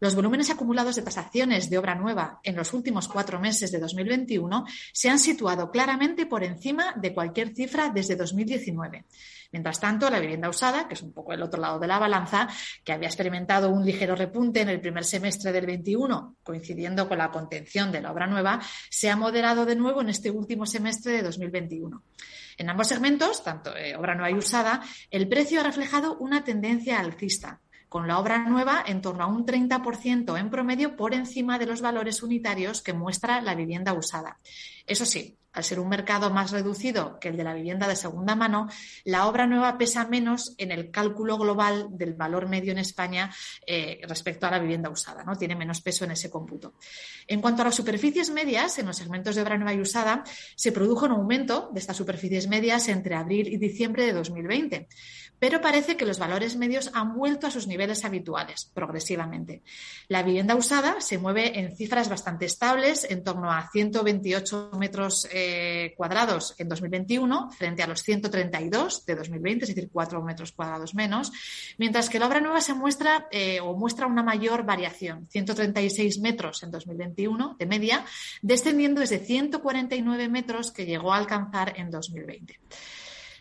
Los 0.00 0.14
volúmenes 0.14 0.48
acumulados 0.48 0.96
de 0.96 1.02
tasaciones 1.02 1.68
de 1.68 1.76
obra 1.76 1.94
nueva 1.94 2.40
en 2.42 2.56
los 2.56 2.72
últimos 2.72 3.06
cuatro 3.06 3.38
meses 3.38 3.70
de 3.70 3.78
2021 3.78 4.64
se 4.94 5.10
han 5.10 5.18
situado 5.18 5.70
claramente 5.70 6.24
por 6.24 6.42
encima 6.42 6.94
de 6.96 7.12
cualquier 7.12 7.54
cifra 7.54 7.90
desde 7.90 8.16
2019. 8.16 9.04
Mientras 9.52 9.78
tanto, 9.78 10.08
la 10.08 10.20
vivienda 10.20 10.48
usada, 10.48 10.88
que 10.88 10.94
es 10.94 11.02
un 11.02 11.12
poco 11.12 11.34
el 11.34 11.42
otro 11.42 11.60
lado 11.60 11.78
de 11.78 11.86
la 11.86 11.98
balanza, 11.98 12.48
que 12.82 12.92
había 12.92 13.08
experimentado 13.08 13.68
un 13.68 13.84
ligero 13.84 14.16
repunte 14.16 14.62
en 14.62 14.70
el 14.70 14.80
primer 14.80 15.04
semestre 15.04 15.52
del 15.52 15.66
21, 15.66 16.36
coincidiendo 16.42 17.06
con 17.06 17.18
la 17.18 17.30
contención 17.30 17.92
de 17.92 18.00
la 18.00 18.12
obra 18.12 18.26
nueva, 18.26 18.60
se 18.88 19.10
ha 19.10 19.16
moderado 19.16 19.66
de 19.66 19.76
nuevo 19.76 20.00
en 20.00 20.08
este 20.08 20.30
último 20.30 20.64
semestre 20.64 21.12
de 21.12 21.22
2021. 21.22 22.02
En 22.56 22.70
ambos 22.70 22.88
segmentos, 22.88 23.44
tanto 23.44 23.76
eh, 23.76 23.96
obra 23.96 24.14
nueva 24.14 24.30
y 24.30 24.38
usada, 24.38 24.82
el 25.10 25.28
precio 25.28 25.60
ha 25.60 25.64
reflejado 25.64 26.16
una 26.18 26.42
tendencia 26.42 27.00
alcista, 27.00 27.60
con 27.90 28.06
la 28.06 28.20
obra 28.20 28.38
nueva 28.38 28.84
en 28.86 29.02
torno 29.02 29.24
a 29.24 29.26
un 29.26 29.44
30% 29.44 30.38
en 30.38 30.48
promedio 30.48 30.96
por 30.96 31.12
encima 31.12 31.58
de 31.58 31.66
los 31.66 31.82
valores 31.82 32.22
unitarios 32.22 32.82
que 32.82 32.92
muestra 32.92 33.42
la 33.42 33.56
vivienda 33.56 33.92
usada. 33.92 34.38
Eso 34.86 35.04
sí, 35.04 35.36
al 35.52 35.64
ser 35.64 35.80
un 35.80 35.88
mercado 35.88 36.30
más 36.30 36.52
reducido 36.52 37.18
que 37.18 37.28
el 37.28 37.36
de 37.36 37.42
la 37.42 37.52
vivienda 37.52 37.88
de 37.88 37.96
segunda 37.96 38.36
mano, 38.36 38.68
la 39.02 39.26
obra 39.26 39.48
nueva 39.48 39.76
pesa 39.76 40.06
menos 40.06 40.54
en 40.56 40.70
el 40.70 40.92
cálculo 40.92 41.36
global 41.36 41.88
del 41.90 42.14
valor 42.14 42.48
medio 42.48 42.70
en 42.70 42.78
España 42.78 43.34
eh, 43.66 44.00
respecto 44.06 44.46
a 44.46 44.52
la 44.52 44.60
vivienda 44.60 44.88
usada, 44.88 45.24
¿no? 45.24 45.36
Tiene 45.36 45.56
menos 45.56 45.80
peso 45.80 46.04
en 46.04 46.12
ese 46.12 46.30
cómputo. 46.30 46.74
En 47.26 47.40
cuanto 47.40 47.62
a 47.62 47.64
las 47.64 47.74
superficies 47.74 48.30
medias, 48.30 48.78
en 48.78 48.86
los 48.86 48.96
segmentos 48.96 49.34
de 49.34 49.42
obra 49.42 49.56
nueva 49.56 49.74
y 49.74 49.80
usada, 49.80 50.22
se 50.54 50.70
produjo 50.70 51.06
un 51.06 51.12
aumento 51.12 51.70
de 51.72 51.80
estas 51.80 51.96
superficies 51.96 52.46
medias 52.46 52.86
entre 52.88 53.16
abril 53.16 53.48
y 53.48 53.56
diciembre 53.56 54.06
de 54.06 54.12
2020 54.12 54.88
pero 55.40 55.60
parece 55.60 55.96
que 55.96 56.06
los 56.06 56.18
valores 56.18 56.54
medios 56.56 56.90
han 56.94 57.14
vuelto 57.14 57.46
a 57.46 57.50
sus 57.50 57.66
niveles 57.66 58.04
habituales 58.04 58.70
progresivamente. 58.72 59.62
La 60.06 60.22
vivienda 60.22 60.54
usada 60.54 61.00
se 61.00 61.18
mueve 61.18 61.58
en 61.58 61.74
cifras 61.74 62.08
bastante 62.08 62.44
estables, 62.44 63.04
en 63.10 63.24
torno 63.24 63.50
a 63.50 63.68
128 63.72 64.72
metros 64.78 65.26
eh, 65.32 65.94
cuadrados 65.96 66.54
en 66.58 66.68
2021 66.68 67.50
frente 67.52 67.82
a 67.82 67.86
los 67.86 68.02
132 68.02 69.06
de 69.06 69.16
2020, 69.16 69.64
es 69.64 69.74
decir, 69.74 69.90
4 69.90 70.22
metros 70.22 70.52
cuadrados 70.52 70.94
menos, 70.94 71.32
mientras 71.78 72.10
que 72.10 72.18
la 72.18 72.26
obra 72.26 72.40
nueva 72.40 72.60
se 72.60 72.74
muestra 72.74 73.26
eh, 73.30 73.60
o 73.60 73.74
muestra 73.74 74.06
una 74.06 74.22
mayor 74.22 74.64
variación, 74.64 75.26
136 75.30 76.20
metros 76.20 76.62
en 76.62 76.70
2021 76.70 77.56
de 77.58 77.66
media, 77.66 78.04
descendiendo 78.42 79.00
desde 79.00 79.18
149 79.18 80.28
metros 80.28 80.70
que 80.70 80.84
llegó 80.84 81.14
a 81.14 81.16
alcanzar 81.16 81.72
en 81.78 81.90
2020. 81.90 82.60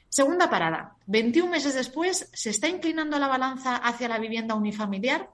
Segunda 0.10 0.50
parada. 0.50 0.96
21 1.06 1.52
meses 1.52 1.76
después, 1.76 2.30
¿se 2.34 2.50
está 2.50 2.68
inclinando 2.68 3.20
la 3.20 3.28
balanza 3.28 3.76
hacia 3.76 4.10
la 4.10 4.18
vivienda 4.18 4.56
unifamiliar? 4.56 5.30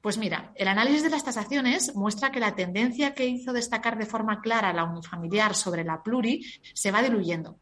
Pues 0.00 0.18
mira, 0.18 0.52
el 0.54 0.68
análisis 0.68 1.02
de 1.02 1.10
las 1.10 1.24
tasaciones 1.24 1.94
muestra 1.94 2.30
que 2.30 2.40
la 2.40 2.54
tendencia 2.54 3.14
que 3.14 3.26
hizo 3.26 3.52
destacar 3.52 3.98
de 3.98 4.06
forma 4.06 4.40
clara 4.40 4.72
la 4.72 4.84
unifamiliar 4.84 5.54
sobre 5.54 5.84
la 5.84 6.02
pluri 6.02 6.44
se 6.74 6.90
va 6.90 7.02
diluyendo. 7.02 7.58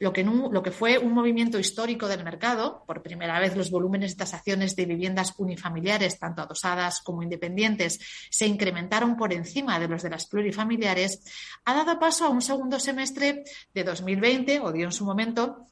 lo 0.00 0.12
que, 0.12 0.24
lo 0.24 0.62
que 0.62 0.72
fue 0.72 0.98
un 0.98 1.12
movimiento 1.12 1.58
histórico 1.58 2.08
del 2.08 2.24
mercado, 2.24 2.84
por 2.86 3.02
primera 3.02 3.38
vez 3.38 3.56
los 3.56 3.70
volúmenes 3.70 4.12
de 4.12 4.18
tasaciones 4.18 4.74
de 4.76 4.86
viviendas 4.86 5.34
unifamiliares, 5.38 6.18
tanto 6.18 6.42
adosadas 6.42 7.00
como 7.00 7.22
independientes, 7.22 8.00
se 8.28 8.46
incrementaron 8.46 9.16
por 9.16 9.32
encima 9.32 9.78
de 9.78 9.88
los 9.88 10.02
de 10.02 10.10
las 10.10 10.26
plurifamiliares, 10.26 11.20
ha 11.64 11.74
dado 11.74 11.98
paso 11.98 12.24
a 12.24 12.30
un 12.30 12.42
segundo 12.42 12.80
semestre 12.80 13.44
de 13.72 13.84
2020, 13.84 14.60
o 14.60 14.72
dio 14.72 14.86
en 14.86 14.92
su 14.92 15.04
momento, 15.04 15.64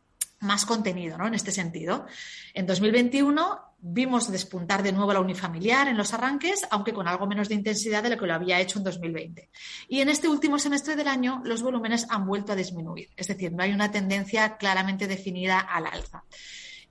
más 0.42 0.66
contenido 0.66 1.16
¿no? 1.16 1.26
en 1.26 1.34
este 1.34 1.52
sentido. 1.52 2.06
En 2.52 2.66
2021 2.66 3.60
vimos 3.78 4.30
despuntar 4.30 4.82
de 4.82 4.92
nuevo 4.92 5.12
la 5.12 5.20
unifamiliar 5.20 5.88
en 5.88 5.96
los 5.96 6.12
arranques, 6.12 6.66
aunque 6.70 6.92
con 6.92 7.08
algo 7.08 7.26
menos 7.26 7.48
de 7.48 7.54
intensidad 7.54 8.02
de 8.02 8.10
lo 8.10 8.18
que 8.18 8.26
lo 8.26 8.34
había 8.34 8.60
hecho 8.60 8.78
en 8.78 8.84
2020. 8.84 9.50
Y 9.88 10.00
en 10.00 10.08
este 10.08 10.28
último 10.28 10.58
semestre 10.58 10.96
del 10.96 11.08
año 11.08 11.40
los 11.44 11.62
volúmenes 11.62 12.06
han 12.10 12.26
vuelto 12.26 12.52
a 12.52 12.56
disminuir, 12.56 13.10
es 13.16 13.28
decir, 13.28 13.52
no 13.52 13.62
hay 13.62 13.72
una 13.72 13.90
tendencia 13.90 14.56
claramente 14.56 15.06
definida 15.06 15.58
al 15.58 15.86
alza. 15.86 16.24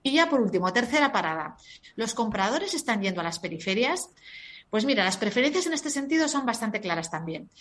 Y 0.03 0.13
ya 0.13 0.29
por 0.29 0.41
último, 0.41 0.73
tercera 0.73 1.11
parada. 1.11 1.57
Los 1.95 2.13
compradores 2.13 2.73
están 2.73 3.01
yendo 3.01 3.21
a 3.21 3.23
las 3.23 3.39
periferias. 3.39 4.09
Pues 4.71 4.85
mira, 4.85 5.03
las 5.03 5.17
preferencias 5.17 5.67
en 5.67 5.73
este 5.73 5.89
sentido 5.89 6.27
son 6.27 6.45
bastante 6.45 6.79
claras 6.79 7.11
también. 7.11 7.51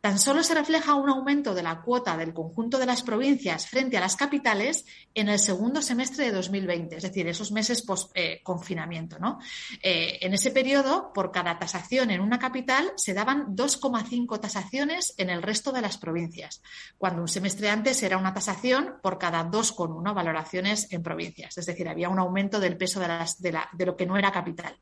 Tan 0.00 0.18
solo 0.20 0.44
se 0.44 0.54
refleja 0.54 0.94
un 0.94 1.08
aumento 1.08 1.54
de 1.54 1.62
la 1.64 1.80
cuota 1.80 2.16
del 2.16 2.32
conjunto 2.32 2.78
de 2.78 2.86
las 2.86 3.02
provincias 3.02 3.66
frente 3.66 3.96
a 3.96 4.00
las 4.00 4.14
capitales 4.14 4.86
en 5.14 5.28
el 5.28 5.40
segundo 5.40 5.82
semestre 5.82 6.26
de 6.26 6.32
2020, 6.32 6.96
es 6.96 7.02
decir, 7.02 7.26
esos 7.26 7.50
meses 7.50 7.82
post-confinamiento. 7.82 9.16
Eh, 9.16 9.20
¿no? 9.20 9.38
Eh, 9.82 10.18
en 10.20 10.34
ese 10.34 10.52
periodo, 10.52 11.12
por 11.12 11.32
cada 11.32 11.58
tasación 11.58 12.10
en 12.10 12.20
una 12.20 12.38
capital, 12.38 12.92
se 12.96 13.14
daban 13.14 13.56
2,5 13.56 14.38
tasaciones 14.38 15.14
en 15.16 15.30
el 15.30 15.42
resto 15.42 15.72
de 15.72 15.80
las 15.80 15.98
provincias, 15.98 16.62
cuando 16.96 17.22
un 17.22 17.28
semestre 17.28 17.70
antes 17.70 18.02
era 18.02 18.18
una 18.18 18.34
tasación 18.34 18.96
por 19.02 19.18
cada 19.18 19.42
2,1 19.50 20.14
valoraciones 20.14 20.92
en 20.92 21.02
provincias. 21.02 21.56
Es 21.58 21.66
decir, 21.66 21.88
había 21.88 22.08
un 22.08 22.18
aumento 22.18 22.60
del 22.60 22.76
peso 22.76 23.00
de, 23.00 23.86
lo 23.86 23.96
que 23.96 24.06
no 24.06 24.16
era 24.16 24.30
capital. 24.30 24.76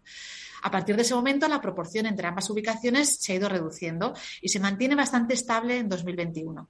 A 0.62 0.70
partir 0.70 0.96
de 0.96 1.02
ese 1.02 1.14
momento, 1.14 1.48
la 1.48 1.60
proporción 1.60 2.06
entre 2.06 2.26
ambas 2.26 2.48
ubicaciones 2.50 3.16
se 3.20 3.32
ha 3.32 3.36
ido 3.36 3.48
reduciendo 3.48 4.14
y 4.40 4.48
se 4.48 4.60
mantiene 4.60 4.94
bastante 4.94 5.34
estable 5.34 5.78
en 5.78 5.88
2021. 5.88 6.68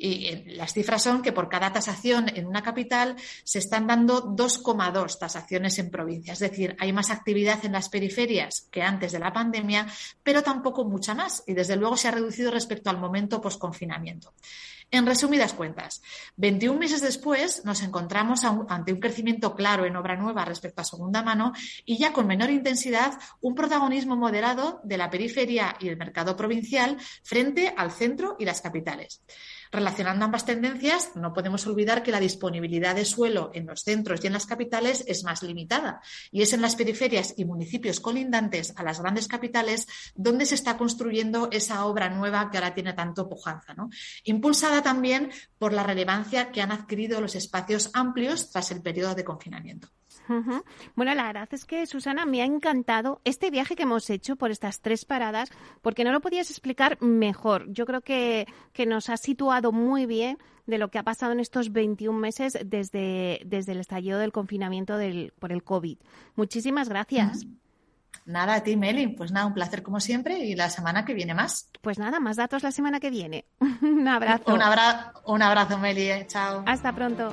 Y 0.00 0.26
eh, 0.26 0.44
las 0.46 0.72
cifras 0.72 1.02
son 1.02 1.22
que 1.22 1.32
por 1.32 1.48
cada 1.48 1.72
tasación 1.72 2.28
en 2.34 2.46
una 2.46 2.62
capital 2.62 3.16
se 3.42 3.58
están 3.58 3.88
dando 3.88 4.24
2,2 4.34 5.18
tasaciones 5.18 5.78
en 5.80 5.90
provincia. 5.90 6.34
Es 6.34 6.38
decir, 6.38 6.76
hay 6.78 6.92
más 6.92 7.10
actividad 7.10 7.64
en 7.64 7.72
las 7.72 7.88
periferias 7.88 8.68
que 8.70 8.82
antes 8.82 9.10
de 9.10 9.18
la 9.18 9.32
pandemia, 9.32 9.88
pero 10.22 10.42
tampoco 10.42 10.84
mucha 10.84 11.14
más. 11.14 11.42
Y 11.48 11.54
desde 11.54 11.74
luego 11.74 11.96
se 11.96 12.06
ha 12.06 12.12
reducido 12.12 12.52
respecto 12.52 12.90
al 12.90 12.98
momento 12.98 13.40
post-confinamiento. 13.40 14.32
En 14.90 15.04
resumidas 15.04 15.52
cuentas, 15.52 16.00
21 16.36 16.78
meses 16.78 17.02
después 17.02 17.62
nos 17.66 17.82
encontramos 17.82 18.44
ante 18.44 18.92
un 18.92 19.00
crecimiento 19.00 19.54
claro 19.54 19.84
en 19.84 19.96
obra 19.96 20.16
nueva 20.16 20.46
respecto 20.46 20.80
a 20.80 20.84
segunda 20.84 21.22
mano 21.22 21.52
y 21.84 21.98
ya 21.98 22.14
con 22.14 22.26
menor 22.26 22.48
intensidad 22.48 23.18
un 23.42 23.54
protagonismo 23.54 24.16
moderado 24.16 24.80
de 24.84 24.96
la 24.96 25.10
periferia 25.10 25.76
y 25.78 25.88
el 25.88 25.98
mercado 25.98 26.36
provincial 26.36 26.96
frente 27.22 27.74
al 27.76 27.90
centro 27.90 28.36
y 28.38 28.46
las 28.46 28.62
capitales. 28.62 29.20
Relacionando 29.70 30.24
ambas 30.24 30.46
tendencias, 30.46 31.12
no 31.14 31.32
podemos 31.32 31.66
olvidar 31.66 32.02
que 32.02 32.10
la 32.10 32.20
disponibilidad 32.20 32.94
de 32.94 33.04
suelo 33.04 33.50
en 33.54 33.66
los 33.66 33.82
centros 33.82 34.22
y 34.22 34.26
en 34.26 34.32
las 34.32 34.46
capitales 34.46 35.04
es 35.06 35.24
más 35.24 35.42
limitada 35.42 36.00
y 36.30 36.42
es 36.42 36.52
en 36.52 36.62
las 36.62 36.76
periferias 36.76 37.34
y 37.36 37.44
municipios 37.44 38.00
colindantes 38.00 38.72
a 38.76 38.82
las 38.82 39.00
grandes 39.00 39.28
capitales 39.28 39.86
donde 40.14 40.46
se 40.46 40.54
está 40.54 40.76
construyendo 40.76 41.48
esa 41.52 41.84
obra 41.84 42.08
nueva 42.08 42.50
que 42.50 42.58
ahora 42.58 42.74
tiene 42.74 42.92
tanto 42.92 43.28
pujanza, 43.28 43.74
impulsada 44.24 44.82
también 44.82 45.30
por 45.58 45.72
la 45.72 45.82
relevancia 45.82 46.50
que 46.50 46.62
han 46.62 46.72
adquirido 46.72 47.20
los 47.20 47.34
espacios 47.34 47.90
amplios 47.92 48.50
tras 48.50 48.70
el 48.70 48.82
periodo 48.82 49.14
de 49.14 49.24
confinamiento. 49.24 49.88
Bueno, 50.94 51.14
la 51.14 51.26
verdad 51.26 51.48
es 51.52 51.64
que, 51.64 51.86
Susana, 51.86 52.26
me 52.26 52.42
ha 52.42 52.44
encantado 52.44 53.20
este 53.24 53.50
viaje 53.50 53.76
que 53.76 53.84
hemos 53.84 54.08
hecho 54.10 54.36
por 54.36 54.50
estas 54.50 54.80
tres 54.80 55.04
paradas, 55.04 55.50
porque 55.82 56.04
no 56.04 56.12
lo 56.12 56.20
podías 56.20 56.50
explicar 56.50 57.00
mejor. 57.00 57.66
Yo 57.72 57.86
creo 57.86 58.00
que, 58.00 58.46
que 58.72 58.86
nos 58.86 59.08
ha 59.08 59.16
situado 59.16 59.72
muy 59.72 60.06
bien 60.06 60.38
de 60.66 60.78
lo 60.78 60.90
que 60.90 60.98
ha 60.98 61.02
pasado 61.02 61.32
en 61.32 61.40
estos 61.40 61.72
21 61.72 62.18
meses 62.18 62.58
desde, 62.64 63.40
desde 63.46 63.72
el 63.72 63.80
estallido 63.80 64.18
del 64.18 64.32
confinamiento 64.32 64.98
del, 64.98 65.32
por 65.38 65.50
el 65.50 65.64
COVID. 65.64 65.98
Muchísimas 66.36 66.88
gracias. 66.88 67.46
Nada, 68.26 68.56
a 68.56 68.62
ti, 68.62 68.76
Meli. 68.76 69.08
Pues 69.08 69.32
nada, 69.32 69.46
un 69.46 69.54
placer 69.54 69.82
como 69.82 70.00
siempre 70.00 70.38
y 70.40 70.54
la 70.54 70.68
semana 70.68 71.06
que 71.06 71.14
viene 71.14 71.32
más. 71.32 71.70
Pues 71.80 71.98
nada, 71.98 72.20
más 72.20 72.36
datos 72.36 72.62
la 72.62 72.72
semana 72.72 73.00
que 73.00 73.10
viene. 73.10 73.46
un 73.80 74.06
abrazo. 74.06 74.44
Un, 74.46 74.60
un 75.34 75.42
abrazo, 75.42 75.78
Meli. 75.78 76.10
Eh. 76.10 76.26
Chao. 76.28 76.62
Hasta 76.66 76.94
pronto. 76.94 77.32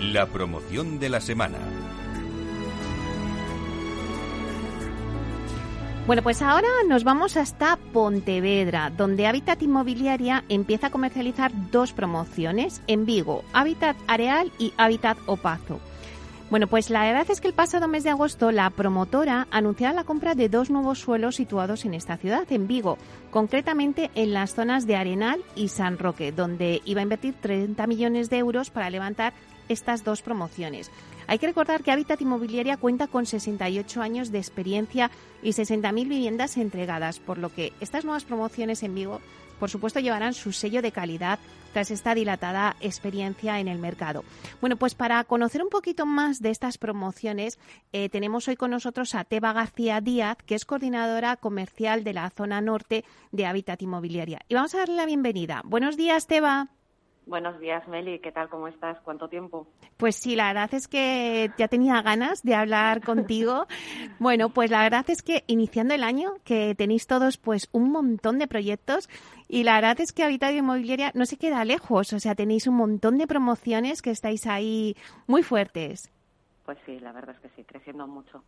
La 0.00 0.26
promoción 0.26 1.00
de 1.00 1.08
la 1.08 1.20
semana. 1.20 1.58
Bueno, 6.06 6.22
pues 6.22 6.40
ahora 6.40 6.68
nos 6.86 7.02
vamos 7.02 7.36
hasta 7.36 7.76
Pontevedra, 7.92 8.90
donde 8.96 9.26
Habitat 9.26 9.60
Inmobiliaria 9.60 10.44
empieza 10.48 10.86
a 10.86 10.90
comercializar 10.90 11.50
dos 11.72 11.92
promociones 11.92 12.80
en 12.86 13.06
Vigo, 13.06 13.42
Habitat 13.52 13.96
Areal 14.06 14.52
y 14.56 14.72
Habitat 14.76 15.18
Opazo. 15.26 15.80
Bueno, 16.50 16.66
pues 16.66 16.88
la 16.88 17.02
verdad 17.02 17.26
es 17.28 17.42
que 17.42 17.48
el 17.48 17.52
pasado 17.52 17.88
mes 17.88 18.04
de 18.04 18.10
agosto 18.10 18.52
la 18.52 18.70
promotora 18.70 19.48
anunciaba 19.50 19.92
la 19.92 20.04
compra 20.04 20.34
de 20.34 20.48
dos 20.48 20.70
nuevos 20.70 20.98
suelos 20.98 21.36
situados 21.36 21.84
en 21.84 21.92
esta 21.92 22.16
ciudad, 22.16 22.50
en 22.50 22.66
Vigo, 22.66 22.96
concretamente 23.30 24.10
en 24.14 24.32
las 24.32 24.54
zonas 24.54 24.86
de 24.86 24.96
Arenal 24.96 25.44
y 25.54 25.68
San 25.68 25.98
Roque, 25.98 26.32
donde 26.32 26.80
iba 26.86 27.00
a 27.00 27.02
invertir 27.02 27.34
30 27.34 27.86
millones 27.86 28.30
de 28.30 28.38
euros 28.38 28.70
para 28.70 28.88
levantar 28.88 29.34
estas 29.68 30.04
dos 30.04 30.22
promociones. 30.22 30.90
Hay 31.26 31.38
que 31.38 31.46
recordar 31.46 31.82
que 31.82 31.90
Habitat 31.90 32.20
Inmobiliaria 32.20 32.76
cuenta 32.76 33.06
con 33.06 33.26
68 33.26 34.00
años 34.00 34.32
de 34.32 34.38
experiencia 34.38 35.10
y 35.42 35.50
60.000 35.50 36.08
viviendas 36.08 36.56
entregadas, 36.56 37.18
por 37.20 37.38
lo 37.38 37.52
que 37.52 37.72
estas 37.80 38.04
nuevas 38.04 38.24
promociones 38.24 38.82
en 38.82 38.94
Vigo, 38.94 39.20
por 39.58 39.70
supuesto, 39.70 40.00
llevarán 40.00 40.34
su 40.34 40.52
sello 40.52 40.82
de 40.82 40.92
calidad 40.92 41.38
tras 41.72 41.90
esta 41.90 42.14
dilatada 42.14 42.76
experiencia 42.80 43.60
en 43.60 43.68
el 43.68 43.78
mercado. 43.78 44.24
Bueno, 44.60 44.76
pues 44.76 44.94
para 44.94 45.22
conocer 45.24 45.62
un 45.62 45.68
poquito 45.68 46.06
más 46.06 46.40
de 46.40 46.50
estas 46.50 46.78
promociones, 46.78 47.58
eh, 47.92 48.08
tenemos 48.08 48.48
hoy 48.48 48.56
con 48.56 48.70
nosotros 48.70 49.14
a 49.14 49.24
Teba 49.24 49.52
García 49.52 50.00
Díaz, 50.00 50.38
que 50.46 50.54
es 50.54 50.64
coordinadora 50.64 51.36
comercial 51.36 52.04
de 52.04 52.14
la 52.14 52.30
zona 52.30 52.60
norte 52.60 53.04
de 53.32 53.46
Habitat 53.46 53.82
Inmobiliaria. 53.82 54.40
Y 54.48 54.54
vamos 54.54 54.74
a 54.74 54.78
darle 54.78 54.96
la 54.96 55.06
bienvenida. 55.06 55.62
Buenos 55.64 55.96
días, 55.96 56.26
Teba. 56.26 56.68
Buenos 57.28 57.60
días, 57.60 57.86
Meli. 57.88 58.20
¿Qué 58.20 58.32
tal? 58.32 58.48
¿Cómo 58.48 58.68
estás? 58.68 58.98
¿Cuánto 59.02 59.28
tiempo? 59.28 59.66
Pues 59.98 60.16
sí, 60.16 60.34
la 60.34 60.46
verdad 60.46 60.72
es 60.72 60.88
que 60.88 61.50
ya 61.58 61.68
tenía 61.68 62.00
ganas 62.00 62.42
de 62.42 62.54
hablar 62.54 63.02
contigo. 63.04 63.66
bueno, 64.18 64.48
pues 64.48 64.70
la 64.70 64.82
verdad 64.82 65.04
es 65.08 65.22
que 65.22 65.44
iniciando 65.46 65.92
el 65.92 66.04
año, 66.04 66.36
que 66.42 66.74
tenéis 66.74 67.06
todos 67.06 67.36
pues 67.36 67.68
un 67.72 67.92
montón 67.92 68.38
de 68.38 68.48
proyectos 68.48 69.10
y 69.46 69.64
la 69.64 69.74
verdad 69.74 70.00
es 70.00 70.14
que 70.14 70.24
Habitat 70.24 70.54
Inmobiliaria 70.54 71.12
no 71.14 71.26
se 71.26 71.36
queda 71.36 71.66
lejos. 71.66 72.14
O 72.14 72.18
sea, 72.18 72.34
tenéis 72.34 72.66
un 72.66 72.76
montón 72.76 73.18
de 73.18 73.26
promociones 73.26 74.00
que 74.00 74.10
estáis 74.10 74.46
ahí 74.46 74.96
muy 75.26 75.42
fuertes. 75.42 76.10
Pues 76.68 76.76
sí, 76.84 77.00
la 77.00 77.12
verdad 77.12 77.34
es 77.34 77.40
que 77.40 77.48
sí, 77.56 77.64
creciendo 77.64 78.06
mucho. 78.06 78.44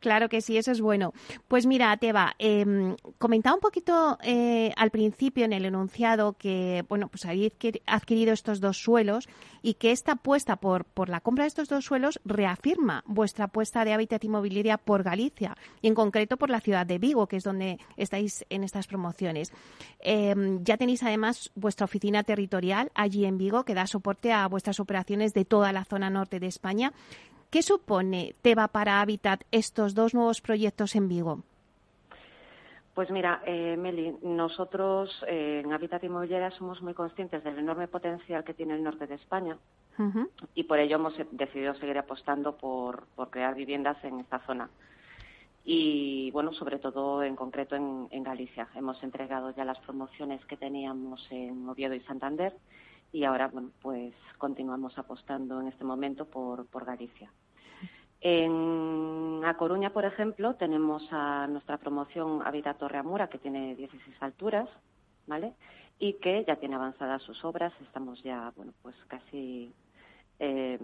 Claro 0.00 0.28
que 0.28 0.40
sí, 0.40 0.56
eso 0.56 0.72
es 0.72 0.80
bueno. 0.80 1.12
Pues 1.46 1.66
mira, 1.66 1.96
Teba, 1.98 2.34
eh, 2.40 2.96
comentaba 3.16 3.54
un 3.54 3.60
poquito 3.60 4.18
eh, 4.24 4.72
al 4.76 4.90
principio 4.90 5.44
en 5.44 5.52
el 5.52 5.64
enunciado 5.64 6.32
que, 6.32 6.84
bueno, 6.88 7.06
pues 7.06 7.26
habéis 7.26 7.52
adquirido 7.86 8.32
estos 8.32 8.60
dos 8.60 8.78
suelos 8.78 9.28
y 9.62 9.74
que 9.74 9.92
esta 9.92 10.12
apuesta 10.14 10.56
por, 10.56 10.84
por 10.84 11.08
la 11.08 11.20
compra 11.20 11.44
de 11.44 11.48
estos 11.48 11.68
dos 11.68 11.84
suelos 11.84 12.18
reafirma 12.24 13.04
vuestra 13.06 13.44
apuesta 13.44 13.84
de 13.84 13.92
hábitat 13.92 14.24
inmobiliaria 14.24 14.76
por 14.76 15.04
Galicia 15.04 15.56
y 15.80 15.86
en 15.86 15.94
concreto 15.94 16.38
por 16.38 16.50
la 16.50 16.58
ciudad 16.58 16.86
de 16.86 16.98
Vigo, 16.98 17.28
que 17.28 17.36
es 17.36 17.44
donde 17.44 17.78
estáis 17.96 18.44
en 18.50 18.64
estas 18.64 18.88
promociones. 18.88 19.52
Em, 20.00 20.64
ya 20.64 20.76
tenéis 20.76 21.04
además 21.04 21.52
vuestra 21.54 21.84
oficina 21.84 22.24
territorial 22.24 22.90
allí 22.96 23.26
en 23.26 23.38
Vigo 23.38 23.64
que 23.64 23.74
da 23.74 23.86
soporte 23.86 24.32
a 24.32 24.48
vuestras 24.48 24.80
operaciones 24.80 25.34
de 25.34 25.44
toda 25.44 25.72
la 25.72 25.84
zona 25.84 26.10
norte 26.10 26.40
de 26.40 26.48
España 26.48 26.92
¿Qué 27.50 27.62
supone 27.62 28.36
Teba 28.42 28.68
para 28.68 29.00
Habitat 29.00 29.42
estos 29.50 29.94
dos 29.94 30.14
nuevos 30.14 30.40
proyectos 30.40 30.94
en 30.94 31.08
Vigo? 31.08 31.42
Pues 32.94 33.10
mira, 33.10 33.42
eh, 33.44 33.76
Meli, 33.76 34.16
nosotros 34.22 35.10
eh, 35.26 35.62
en 35.64 35.72
Habitat 35.72 36.04
Inmobiliaria 36.04 36.52
somos 36.52 36.80
muy 36.80 36.94
conscientes 36.94 37.42
del 37.42 37.58
enorme 37.58 37.88
potencial 37.88 38.44
que 38.44 38.54
tiene 38.54 38.74
el 38.74 38.84
norte 38.84 39.06
de 39.06 39.14
España 39.16 39.58
y 40.54 40.64
por 40.64 40.78
ello 40.78 40.96
hemos 40.96 41.14
decidido 41.32 41.74
seguir 41.74 41.98
apostando 41.98 42.56
por, 42.56 43.06
crear 43.30 43.54
viviendas 43.54 44.02
en 44.02 44.20
esta 44.20 44.38
zona. 44.46 44.70
Y 45.62 46.30
bueno, 46.30 46.54
sobre 46.54 46.78
todo 46.78 47.22
en 47.22 47.36
concreto 47.36 47.76
en, 47.76 48.22
Galicia. 48.22 48.68
Hemos 48.74 49.02
entregado 49.02 49.50
ya 49.54 49.64
las 49.64 49.78
promociones 49.80 50.42
que 50.46 50.56
teníamos 50.56 51.26
en 51.30 51.68
Oviedo 51.68 51.94
y 51.94 52.00
Santander 52.00 52.54
y 53.12 53.24
ahora, 53.24 53.48
bueno, 53.48 53.70
pues 53.80 54.14
continuamos 54.38 54.96
apostando 54.98 55.60
en 55.60 55.68
este 55.68 55.84
momento 55.84 56.26
por, 56.26 56.66
por 56.66 56.84
Galicia. 56.84 57.30
En 58.20 59.42
A 59.44 59.56
Coruña, 59.56 59.90
por 59.90 60.04
ejemplo, 60.04 60.54
tenemos 60.54 61.06
a 61.10 61.46
nuestra 61.46 61.78
promoción 61.78 62.42
Habitat 62.46 62.78
Torreamura, 62.78 63.28
que 63.28 63.38
tiene 63.38 63.74
16 63.76 64.16
alturas, 64.20 64.68
¿vale? 65.26 65.54
Y 65.98 66.14
que 66.14 66.44
ya 66.46 66.56
tiene 66.56 66.74
avanzadas 66.74 67.22
sus 67.22 67.42
obras. 67.44 67.72
Estamos 67.80 68.22
ya, 68.22 68.52
bueno, 68.56 68.72
pues 68.82 68.94
casi 69.08 69.72
eh, 70.38 70.78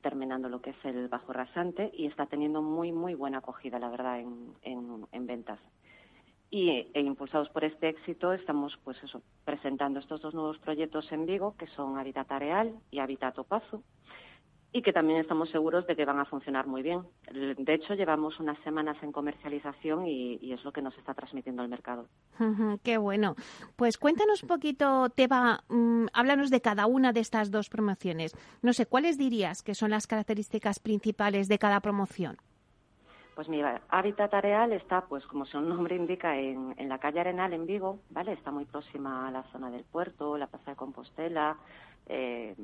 terminando 0.00 0.48
lo 0.48 0.60
que 0.60 0.70
es 0.70 0.84
el 0.84 1.08
bajo 1.08 1.32
rasante 1.32 1.90
y 1.92 2.06
está 2.06 2.26
teniendo 2.26 2.62
muy, 2.62 2.92
muy 2.92 3.14
buena 3.14 3.38
acogida, 3.38 3.78
la 3.78 3.88
verdad, 3.88 4.20
en, 4.20 4.54
en, 5.12 5.26
ventas. 5.26 5.58
Y 6.54 6.68
e 6.68 7.00
impulsados 7.00 7.48
por 7.48 7.64
este 7.64 7.88
éxito, 7.88 8.34
estamos, 8.34 8.78
pues 8.84 9.02
eso, 9.02 9.22
presentando 9.42 10.00
estos 10.00 10.20
dos 10.20 10.34
nuevos 10.34 10.58
proyectos 10.58 11.10
en 11.10 11.24
Vigo, 11.24 11.56
que 11.56 11.66
son 11.68 11.96
Habitat 11.96 12.30
Areal 12.30 12.74
y 12.90 12.98
Habitat 12.98 13.38
Opazo 13.38 13.82
y 14.70 14.82
que 14.82 14.92
también 14.92 15.18
estamos 15.20 15.50
seguros 15.50 15.86
de 15.86 15.96
que 15.96 16.04
van 16.04 16.18
a 16.18 16.26
funcionar 16.26 16.66
muy 16.66 16.82
bien. 16.82 17.02
De 17.30 17.74
hecho, 17.74 17.94
llevamos 17.94 18.38
unas 18.38 18.58
semanas 18.64 18.96
en 19.02 19.12
comercialización 19.12 20.06
y, 20.06 20.52
es 20.52 20.62
lo 20.62 20.72
que 20.72 20.82
nos 20.82 20.96
está 20.98 21.14
transmitiendo 21.14 21.62
el 21.62 21.68
mercado. 21.68 22.06
qué 22.82 22.96
bueno. 22.96 23.34
Pues 23.76 23.98
cuéntanos 23.98 24.42
un 24.42 24.48
poquito, 24.48 25.08
Teba, 25.10 25.64
mm, 25.68 26.06
háblanos 26.12 26.50
de 26.50 26.60
cada 26.60 26.86
una 26.86 27.12
de 27.12 27.20
estas 27.20 27.50
dos 27.50 27.68
promociones. 27.68 28.34
No 28.62 28.72
sé, 28.72 28.86
¿cuáles 28.86 29.18
dirías 29.18 29.62
que 29.62 29.74
son 29.74 29.90
las 29.90 30.06
características 30.06 30.80
principales 30.80 31.48
de 31.48 31.58
cada 31.58 31.80
promoción? 31.80 32.36
Pues 33.34 33.48
mira, 33.48 33.80
Hábitat 33.88 34.34
Areal 34.34 34.72
está, 34.72 35.06
pues 35.06 35.24
como 35.26 35.46
su 35.46 35.58
nombre 35.60 35.96
indica, 35.96 36.38
en, 36.38 36.74
la 36.88 36.98
calle 36.98 37.20
Arenal 37.20 37.54
en 37.54 37.66
Vigo, 37.66 38.00
¿vale? 38.10 38.32
Está 38.32 38.50
muy 38.50 38.66
próxima 38.66 39.26
a 39.26 39.30
la 39.30 39.42
zona 39.44 39.70
del 39.70 39.84
puerto, 39.84 40.36
la 40.36 40.48
Plaza 40.48 40.72
de 40.72 40.76
Compostela, 40.76 41.56
eh, 42.06 42.54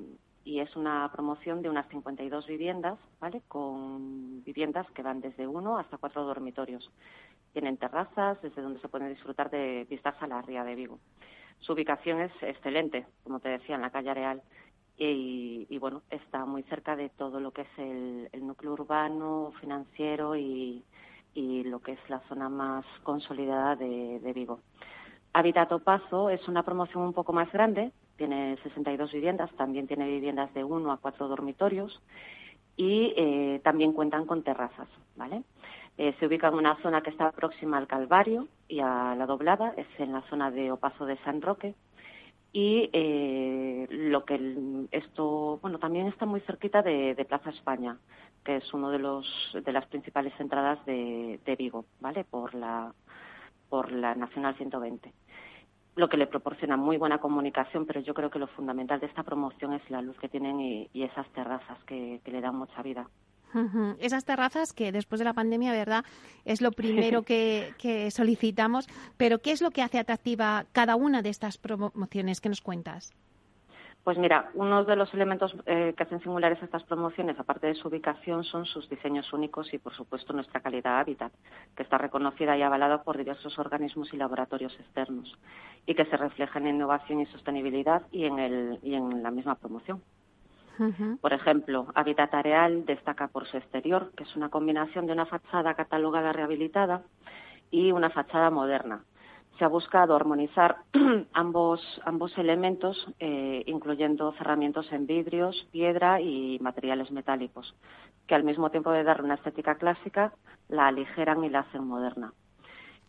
y 0.45 0.61
es 0.61 0.77
una 0.77 1.11
promoción 1.11 1.63
de 1.63 1.71
unas 1.71 1.89
52 1.89 2.47
viviendas, 2.47 2.99
¿vale? 3.19 3.43
Con 3.49 4.45
viviendas 4.45 4.87
que 4.91 5.03
van 5.03 5.21
desde 5.21 5.47
uno 5.47 5.79
hasta 5.79 5.97
cuatro 5.97 6.25
dormitorios. 6.25 6.91
Tienen 7.53 7.79
terrazas 7.79 8.41
desde 8.43 8.61
donde 8.61 8.81
se 8.81 8.89
pueden 8.89 9.09
disfrutar 9.09 9.51
de 9.51 9.87
vistas 9.89 10.15
a 10.21 10.27
la 10.27 10.43
ría 10.43 10.65
de 10.65 10.75
Vigo. 10.75 10.99
Su 11.61 11.73
ubicación 11.73 12.21
es 12.21 12.33
excelente, 12.43 13.07
como 13.25 13.41
te 13.41 13.49
decía, 13.49 13.75
en 13.75 13.83
la 13.83 13.91
calle 13.91 14.15
Real. 14.15 14.43
Y, 15.01 15.79
bueno, 15.79 16.03
está 16.11 16.45
muy 16.45 16.65
cerca 16.65 16.97
de 16.97 17.09
todo 17.09 17.39
lo 17.39 17.53
que 17.53 17.63
es 17.63 17.79
el, 17.79 18.47
núcleo 18.47 18.73
urbano, 18.73 19.53
financiero 19.61 20.37
y, 20.37 20.85
lo 21.35 21.79
que 21.81 21.93
es 21.93 22.01
la 22.09 22.19
zona 22.29 22.49
más 22.49 22.85
consolidada 23.05 23.77
de, 23.77 24.19
de 24.19 24.33
Vigo. 24.33 24.59
Habitat 25.33 25.71
Paso 25.85 26.31
es 26.31 26.49
una 26.49 26.65
promoción 26.65 27.05
un 27.05 27.13
poco 27.13 27.33
más 27.33 27.53
grande, 27.53 27.93
tiene 28.17 28.57
62 28.65 29.13
viviendas, 29.13 29.51
también 29.53 29.87
tiene 29.87 30.09
viviendas 30.09 30.53
de 30.53 30.65
uno 30.65 30.91
a 30.91 30.97
cuatro 30.97 31.29
dormitorios 31.29 32.03
y 32.77 33.13
eh, 33.17 33.61
también 33.63 33.93
cuentan 33.93 34.27
con 34.27 34.43
terrazas, 34.43 34.89
¿vale? 35.17 35.43
Eh, 35.97 36.15
se 36.19 36.27
ubica 36.27 36.49
en 36.49 36.55
una 36.55 36.77
zona 36.83 37.03
que 37.03 37.11
está 37.11 37.33
próxima 37.33 37.77
al 37.77 37.87
Calvario 37.87 38.47
y 38.69 38.81
a 38.81 39.15
la 39.17 39.27
Doblada, 39.27 39.75
es 39.77 39.87
en 39.99 40.13
la 40.13 40.23
zona 40.23 40.51
de 40.51 40.71
Opazo 40.71 41.07
de 41.07 41.17
San 41.19 41.43
Roque. 41.43 41.75
Y 42.53 42.89
eh, 42.93 43.87
lo 43.91 44.25
que 44.25 44.87
esto, 44.91 45.59
bueno, 45.61 45.79
también 45.79 46.07
está 46.07 46.25
muy 46.25 46.41
cerquita 46.41 46.83
de, 46.83 47.15
Plaza 47.29 47.51
España, 47.51 47.99
que 48.45 48.57
es 48.57 48.73
uno 48.73 48.91
de 48.91 48.99
los 48.99 49.27
de 49.53 49.73
las 49.73 49.87
principales 49.87 50.33
entradas 50.41 50.85
de, 50.87 51.41
de 51.45 51.57
Vigo, 51.57 51.85
¿vale? 52.01 52.25
Por 52.25 52.55
la 52.55 52.95
por 53.69 53.93
la 53.93 54.15
Nacional 54.15 54.57
120 54.57 55.13
lo 55.99 56.09
que 56.09 56.17
le 56.17 56.29
proporciona 56.29 56.77
muy 56.77 56.97
buena 56.97 57.19
comunicación, 57.19 57.85
pero 57.85 58.01
yo 58.01 58.15
creo 58.15 58.31
que 58.31 58.39
lo 58.39 58.47
fundamental 58.47 59.01
de 59.01 59.07
esta 59.07 59.25
promoción 59.25 59.73
es 59.73 59.91
la 59.91 60.01
luz 60.01 60.17
que 60.19 60.29
tienen 60.29 60.61
y, 60.61 60.89
esas 60.95 61.29
terrazas 61.33 61.77
que, 61.85 62.21
le 62.25 62.41
dan 62.41 62.55
mucha 62.55 62.83
vida. 62.83 63.09
Esas 63.99 64.25
terrazas 64.25 64.73
que 64.73 64.93
después 64.93 65.19
de 65.19 65.25
la 65.25 65.33
pandemia, 65.33 65.73
¿verdad? 65.73 66.05
Es 66.45 66.61
lo 66.61 66.73
primero 66.73 67.23
que, 67.25 68.09
solicitamos. 68.11 68.87
Pero, 69.17 69.39
¿qué 69.39 69.53
es 69.53 69.63
lo 69.63 69.71
que 69.71 69.83
hace 69.83 69.99
atractiva 69.99 70.67
cada 70.73 70.97
una 70.97 71.23
de 71.23 71.31
estas 71.31 71.59
promociones 71.59 72.41
que 72.41 72.49
nos 72.49 72.61
cuentas? 72.61 73.15
Pues 74.05 74.17
mira, 74.17 74.51
uno 74.55 74.85
de 74.85 74.97
los 74.97 75.13
elementos 75.13 75.55
eh, 75.67 75.93
que 75.95 76.03
hacen 76.03 76.23
singulares 76.23 76.63
estas 76.63 76.83
promociones, 76.85 77.39
aparte 77.39 77.67
de 77.67 77.75
su 77.75 77.89
ubicación, 77.89 78.43
son 78.43 78.65
sus 78.65 78.89
diseños 78.89 79.31
únicos 79.35 79.75
y, 79.75 79.79
por 79.79 79.95
supuesto, 79.95 80.33
nuestra 80.33 80.61
calidad 80.61 80.99
hábitat, 80.99 81.31
que 81.77 81.83
está 81.83 81.99
reconocida 81.99 82.57
y 82.57 82.63
avalada 82.63 83.03
por 83.03 83.19
diversos 83.19 83.59
organismos 83.59 84.15
y 84.15 84.17
laboratorios 84.17 84.73
externos 84.81 85.37
y 85.85 85.95
que 85.95 86.07
se 86.07 86.17
refleja 86.17 86.59
en 86.59 86.69
innovación 86.69 87.21
y 87.21 87.27
sostenibilidad 87.27 88.03
y 88.11 88.25
en, 88.25 88.39
el, 88.39 88.79
y 88.83 88.95
en 88.95 89.23
la 89.23 89.31
misma 89.31 89.57
promoción. 89.57 90.01
Por 91.21 91.33
ejemplo, 91.33 91.89
Habitat 91.95 92.33
Areal 92.35 92.87
destaca 92.87 93.29
por 93.29 93.47
su 93.47 93.57
exterior, 93.57 94.13
que 94.17 94.25
es 94.25 94.37
una 94.37 94.49
combinación 94.49 95.07
de 95.07 95.13
una 95.13 95.27
fachada 95.27 95.75
catalogada 95.75 96.33
rehabilitada 96.33 97.03
y 97.71 97.93
una 97.93 98.11
fachada 98.11 98.51
moderna, 98.51 99.03
se 99.59 99.65
ha 99.65 99.69
buscado 99.69 100.15
armonizar 100.15 100.77
ambos, 101.33 101.81
ambos 102.05 102.37
elementos, 102.39 102.97
eh, 103.19 103.65
incluyendo 103.67 104.33
cerramientos 104.33 104.91
en 104.93 105.07
vidrios, 105.07 105.67
piedra 105.73 106.21
y 106.21 106.59
materiales 106.61 107.11
metálicos, 107.11 107.75
que 108.27 108.35
al 108.35 108.45
mismo 108.45 108.71
tiempo 108.71 108.93
de 108.93 109.03
dar 109.03 109.23
una 109.23 109.35
estética 109.35 109.75
clásica, 109.75 110.33
la 110.69 110.87
aligeran 110.87 111.43
y 111.45 111.51
la 111.51 111.61
hacen 111.61 111.85
moderna. 111.85 112.33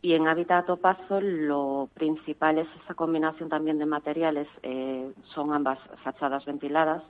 Y 0.02 0.14
en 0.14 0.28
Hábitat 0.28 0.70
Opazo 0.70 1.20
lo 1.22 1.90
principal 1.94 2.58
es 2.58 2.68
esa 2.84 2.96
combinación 2.96 3.50
también 3.50 3.78
de 3.78 3.86
materiales, 3.86 4.48
eh, 4.64 5.12
son 5.36 5.54
ambas 5.54 5.78
fachadas 6.04 6.46
ventiladas 6.46 7.04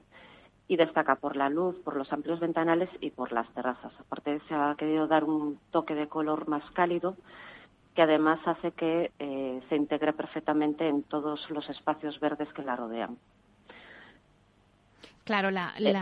y 0.70 0.78
destaca 0.78 1.16
por 1.16 1.36
la 1.36 1.50
luz, 1.50 1.76
por 1.84 1.98
los 1.98 2.14
amplios 2.14 2.40
ventanales 2.40 2.90
y 3.02 3.10
por 3.10 3.34
las 3.34 3.52
terrazas. 3.54 3.92
Aparte 4.00 4.40
se 4.48 4.54
ha 4.54 4.76
querido 4.78 5.08
dar 5.08 5.24
un 5.24 5.60
toque 5.72 5.96
de 5.96 6.08
color 6.08 6.48
más 6.48 6.64
cálido 6.72 7.18
que 7.96 8.04
además 8.04 8.40
hace 8.46 8.72
que 8.72 9.12
eh, 9.18 9.62
se 9.68 9.76
integre 9.76 10.14
perfectamente 10.14 10.88
en 10.88 11.02
todos 11.04 11.50
los 11.50 11.68
espacios 11.70 12.20
verdes 12.20 12.48
que 12.54 12.62
la 12.62 12.76
rodean. 12.76 13.18
Claro, 15.24 15.50
la, 15.52 15.74
eh, 15.80 15.94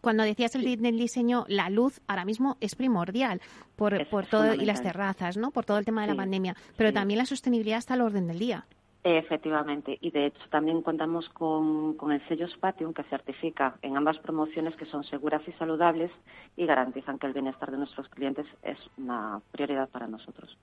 cuando 0.00 0.24
decías 0.24 0.54
el, 0.54 0.64
diseño, 0.64 1.44
la 1.46 1.68
luz 1.68 2.00
ahora 2.06 2.24
mismo 2.24 2.56
es 2.60 2.74
primordial 2.74 3.40
por, 3.76 4.08
por 4.08 4.26
todo 4.26 4.54
y 4.54 4.64
las 4.64 4.82
terrazas, 4.82 5.36
¿no? 5.36 5.50
Por 5.50 5.66
todo 5.66 5.78
el 5.78 5.84
tema 5.84 6.02
de 6.02 6.08
la 6.08 6.14
pandemia, 6.14 6.56
pero 6.76 6.92
también 6.92 7.18
la 7.18 7.26
sostenibilidad 7.26 7.78
está 7.78 7.94
al 7.94 8.00
orden 8.00 8.26
del 8.26 8.38
día. 8.38 8.64
Efectivamente, 9.04 9.96
y 10.00 10.10
de 10.10 10.26
hecho 10.26 10.40
también 10.50 10.82
contamos 10.82 11.28
con, 11.28 11.96
el 12.10 12.28
sello 12.28 12.48
Spatium 12.48 12.92
que 12.92 13.04
certifica 13.04 13.78
en 13.82 13.96
ambas 13.96 14.18
promociones 14.18 14.74
que 14.74 14.86
son 14.86 15.04
seguras 15.04 15.40
y 15.46 15.52
saludables 15.52 16.10
y 16.56 16.66
garantizan 16.66 17.18
que 17.18 17.28
el 17.28 17.32
bienestar 17.32 17.70
de 17.70 17.78
nuestros 17.78 18.08
clientes 18.08 18.44
es 18.62 18.76
una 18.96 19.40
prioridad 19.52 19.88
para 19.88 20.08
nosotros. 20.08 20.58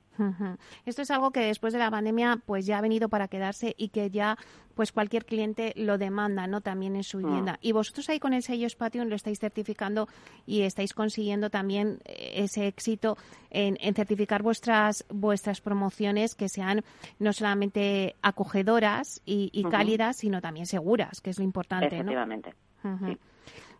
Esto 0.85 1.01
es 1.01 1.11
algo 1.11 1.31
que 1.31 1.41
después 1.41 1.71
de 1.71 1.79
la 1.79 1.89
pandemia 1.89 2.39
pues 2.45 2.65
ya 2.65 2.77
ha 2.77 2.81
venido 2.81 3.07
para 3.07 3.29
quedarse 3.29 3.73
y 3.77 3.89
que 3.89 4.09
ya 4.09 4.37
pues 4.75 4.91
cualquier 4.91 5.25
cliente 5.25 5.73
lo 5.75 5.97
demanda, 5.97 6.47
¿no? 6.47 6.61
También 6.61 6.95
en 6.95 7.03
su 7.03 7.17
mm. 7.17 7.25
vivienda. 7.25 7.59
Y 7.61 7.71
vosotros 7.71 8.09
ahí 8.09 8.19
con 8.19 8.33
el 8.33 8.43
sello 8.43 8.69
Spatium 8.69 9.07
lo 9.07 9.15
estáis 9.15 9.39
certificando 9.39 10.07
y 10.45 10.61
estáis 10.61 10.93
consiguiendo 10.93 11.49
también 11.49 11.99
eh, 12.05 12.43
ese 12.43 12.67
éxito 12.67 13.17
en, 13.49 13.77
certificar 13.95 14.43
vuestras 14.43 15.05
vuestras 15.09 15.61
promociones 15.61 16.35
que 16.35 16.49
sean 16.49 16.83
no 17.19 17.31
solamente 17.31 18.15
acogedoras 18.21 19.21
y, 19.25 19.63
cálidas, 19.71 20.17
sino 20.17 20.41
también 20.41 20.65
seguras, 20.65 21.21
que 21.21 21.29
es 21.29 21.37
lo 21.37 21.43
importante, 21.43 21.87
Efectivamente. 21.87 22.53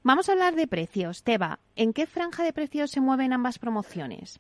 Vamos 0.04 0.30
a 0.30 0.32
hablar 0.32 0.56
de 0.56 0.68
precios. 0.68 1.24
Teba, 1.24 1.60
¿en 1.76 1.92
qué 1.92 2.06
franja 2.06 2.44
de 2.44 2.54
precios 2.54 2.92
se 2.92 3.02
mueven 3.02 3.34
ambas 3.34 3.60
promociones? 3.60 4.40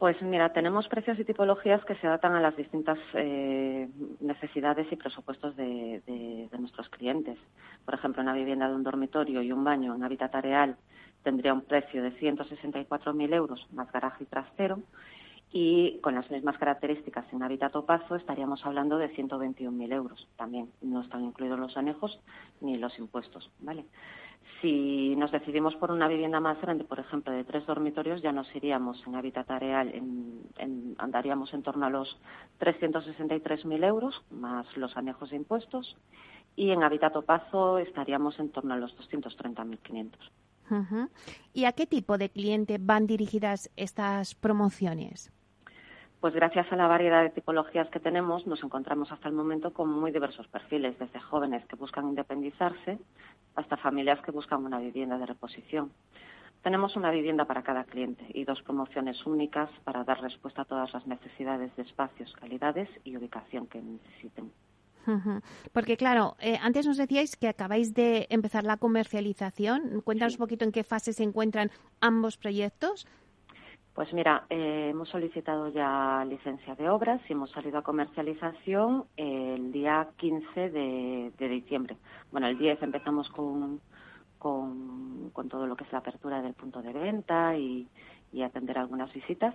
Pues 0.00 0.16
mira, 0.22 0.50
tenemos 0.54 0.88
precios 0.88 1.18
y 1.18 1.26
tipologías 1.26 1.84
que 1.84 1.94
se 1.96 2.06
adaptan 2.06 2.34
a 2.34 2.40
las 2.40 2.56
distintas 2.56 2.98
eh, 3.12 3.86
necesidades 4.20 4.90
y 4.90 4.96
presupuestos 4.96 5.54
de, 5.56 6.48
nuestros 6.58 6.88
clientes. 6.88 7.36
Por 7.84 7.92
ejemplo, 7.92 8.22
una 8.22 8.32
vivienda 8.32 8.66
de 8.66 8.76
un 8.76 8.82
dormitorio 8.82 9.42
y 9.42 9.52
un 9.52 9.62
baño 9.62 9.94
en 9.94 10.02
hábitat 10.02 10.34
areal 10.34 10.76
tendría 11.22 11.52
un 11.52 11.60
precio 11.60 12.02
de 12.02 12.18
164.000 12.18 13.34
euros 13.34 13.66
más 13.74 13.92
garaje 13.92 14.24
y 14.24 14.26
trastero 14.26 14.80
y 15.52 15.98
con 16.00 16.14
las 16.14 16.30
mismas 16.30 16.56
características 16.56 17.30
en 17.34 17.42
hábitat 17.42 17.76
opazo 17.76 18.16
estaríamos 18.16 18.64
hablando 18.64 18.96
de 18.96 19.14
121.000 19.14 19.92
euros. 19.92 20.26
También 20.38 20.70
no 20.80 21.02
están 21.02 21.24
incluidos 21.26 21.58
los 21.58 21.76
anejos 21.76 22.18
ni 22.62 22.78
los 22.78 22.98
impuestos, 22.98 23.50
¿vale? 23.58 23.84
Si 24.60 25.16
nos 25.16 25.32
decidimos 25.32 25.74
por 25.76 25.90
una 25.90 26.06
vivienda 26.06 26.38
más 26.38 26.60
grande, 26.60 26.84
por 26.84 26.98
ejemplo, 26.98 27.32
de 27.32 27.44
tres 27.44 27.64
dormitorios, 27.66 28.20
ya 28.20 28.30
nos 28.30 28.54
iríamos 28.54 29.02
en 29.06 29.14
hábitat 29.14 29.50
areal, 29.50 29.88
en, 29.94 30.94
andaríamos 30.98 31.54
en 31.54 31.62
torno 31.62 31.86
a 31.86 31.90
los 31.90 32.18
363.000 32.60 33.84
euros, 33.84 34.22
más 34.30 34.66
los 34.76 34.96
anejos 34.96 35.30
de 35.30 35.36
impuestos, 35.36 35.96
y 36.56 36.70
en 36.70 36.82
hábitat 36.82 37.16
opazo 37.16 37.78
estaríamos 37.78 38.38
en 38.38 38.50
torno 38.50 38.74
a 38.74 38.76
los 38.76 38.94
230.500. 38.98 40.12
¿Y 41.52 41.64
a 41.64 41.72
qué 41.72 41.86
tipo 41.86 42.16
de 42.18 42.28
cliente 42.28 42.78
van 42.78 43.06
dirigidas 43.06 43.70
estas 43.76 44.34
promociones? 44.34 45.32
Pues 46.20 46.34
gracias 46.34 46.70
a 46.70 46.76
la 46.76 46.86
variedad 46.86 47.22
de 47.22 47.30
tipologías 47.30 47.88
que 47.88 47.98
tenemos, 47.98 48.46
nos 48.46 48.62
encontramos 48.62 49.10
hasta 49.10 49.28
el 49.28 49.34
momento 49.34 49.72
con 49.72 49.88
muy 49.88 50.12
diversos 50.12 50.46
perfiles, 50.48 50.98
desde 50.98 51.18
jóvenes 51.18 51.64
que 51.64 51.76
buscan 51.76 52.08
independizarse 52.08 52.98
hasta 53.54 53.78
familias 53.78 54.20
que 54.20 54.30
buscan 54.30 54.64
una 54.64 54.78
vivienda 54.78 55.16
de 55.16 55.24
reposición. 55.24 55.90
Tenemos 56.62 56.94
una 56.94 57.10
vivienda 57.10 57.46
para 57.46 57.62
cada 57.62 57.84
cliente 57.84 58.26
y 58.34 58.44
dos 58.44 58.60
promociones 58.62 59.24
únicas 59.24 59.70
para 59.84 60.04
dar 60.04 60.20
respuesta 60.20 60.62
a 60.62 60.66
todas 60.66 60.92
las 60.92 61.06
necesidades 61.06 61.74
de 61.76 61.82
espacios, 61.84 62.34
calidades 62.34 62.90
y 63.02 63.16
ubicación 63.16 63.66
que 63.66 63.80
necesiten. 63.80 64.52
Porque 65.72 65.96
claro, 65.96 66.36
eh, 66.38 66.58
antes 66.60 66.86
nos 66.86 66.98
decíais 66.98 67.34
que 67.36 67.48
acabáis 67.48 67.94
de 67.94 68.26
empezar 68.28 68.64
la 68.64 68.76
comercialización. 68.76 70.02
Cuéntanos 70.02 70.34
un 70.34 70.40
poquito 70.40 70.64
en 70.64 70.72
qué 70.72 70.84
fase 70.84 71.12
se 71.12 71.22
encuentran 71.22 71.70
ambos 72.00 72.36
proyectos. 72.36 73.06
Pues 74.00 74.14
mira, 74.14 74.46
eh, 74.48 74.88
hemos 74.92 75.10
solicitado 75.10 75.68
ya 75.68 76.24
licencia 76.26 76.74
de 76.74 76.88
obras 76.88 77.20
y 77.28 77.34
hemos 77.34 77.50
salido 77.50 77.76
a 77.76 77.82
comercialización 77.82 79.04
el 79.14 79.72
día 79.72 80.08
15 80.16 80.70
de, 80.70 81.32
diciembre. 81.38 81.98
Bueno, 82.32 82.46
el 82.46 82.56
10 82.56 82.82
empezamos 82.82 83.28
con, 83.28 83.78
con, 84.38 85.30
todo 85.50 85.66
lo 85.66 85.76
que 85.76 85.84
es 85.84 85.92
la 85.92 85.98
apertura 85.98 86.40
del 86.40 86.54
punto 86.54 86.80
de 86.80 86.94
venta 86.94 87.58
y, 87.58 87.88
y 88.32 88.40
atender 88.40 88.78
algunas 88.78 89.12
visitas 89.12 89.54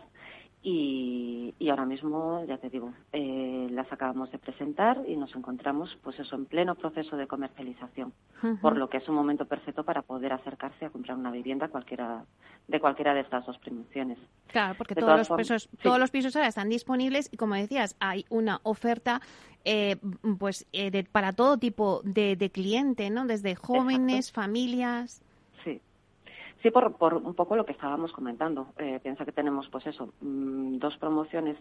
y, 0.67 1.69
ahora 1.69 1.85
mismo, 1.85 2.43
ya 2.47 2.57
te 2.57 2.71
digo, 2.71 2.91
eh, 3.13 3.67
las 3.69 3.91
acabamos 3.93 4.31
de 4.31 4.39
presentar 4.39 4.99
y 5.07 5.15
nos 5.15 5.35
encontramos, 5.35 5.95
pues 6.01 6.19
eso, 6.19 6.35
en 6.35 6.45
pleno 6.45 6.73
proceso 6.73 7.15
de 7.17 7.27
comercialización, 7.27 8.11
por 8.61 8.75
lo 8.75 8.89
que 8.89 8.97
es 8.97 9.07
un 9.07 9.13
momento 9.13 9.45
perfecto 9.45 9.83
para 9.83 10.01
poder 10.01 10.33
acercarse 10.33 10.85
a 10.85 10.89
comprar 10.89 11.17
una 11.17 11.29
vivienda 11.29 11.67
cualquiera 11.67 12.25
de 12.67 12.79
cualquiera 12.79 13.13
de 13.13 13.19
estas 13.19 13.45
dos 13.45 13.59
promociones. 13.59 14.17
Claro, 14.47 14.73
porque 14.75 14.95
todos 14.95 15.19
los, 15.19 15.29
pisos, 15.37 15.69
todos 15.83 15.99
los 15.99 16.09
pisos 16.09 16.35
ahora 16.35 16.47
están 16.47 16.69
disponibles 16.69 17.29
y, 17.31 17.37
como 17.37 17.53
decías, 17.53 17.95
hay 17.99 18.25
una 18.29 18.59
oferta 18.63 19.21
eh, 19.65 19.97
pues 20.39 20.65
eh, 20.73 21.03
para 21.11 21.33
todo 21.33 21.59
tipo 21.59 22.01
de, 22.03 22.35
de 22.35 22.49
cliente, 22.49 23.11
¿no? 23.11 23.27
Desde 23.27 23.53
jóvenes, 23.53 24.31
familias. 24.31 25.21
Sí, 26.65 26.71
por, 26.71 26.97
por 26.97 27.13
un 27.13 27.35
poco 27.35 27.55
lo 27.55 27.63
que 27.63 27.73
estábamos 27.73 28.11
comentando. 28.11 28.69
Eh, 28.79 28.99
piensa 29.03 29.23
que 29.23 29.31
tenemos, 29.31 29.69
pues 29.69 29.85
eso, 29.85 30.15
mm, 30.19 30.79
dos 30.79 30.97
promociones 30.97 31.57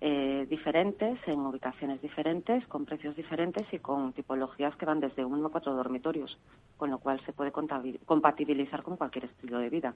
eh, 0.00 0.46
diferentes, 0.48 1.18
en 1.26 1.40
ubicaciones 1.40 2.00
diferentes, 2.00 2.64
con 2.68 2.84
precios 2.84 3.16
diferentes 3.16 3.66
y 3.72 3.80
con 3.80 4.12
tipologías 4.12 4.76
que 4.76 4.86
van 4.86 5.00
desde 5.00 5.24
uno 5.24 5.48
a 5.48 5.50
cuatro 5.50 5.74
dormitorios, 5.74 6.38
con 6.76 6.88
lo 6.88 6.98
cual 6.98 7.20
se 7.26 7.32
puede 7.32 7.50
compatibilizar 7.50 8.84
con 8.84 8.96
cualquier 8.96 9.24
estilo 9.24 9.58
de 9.58 9.70
vida. 9.70 9.94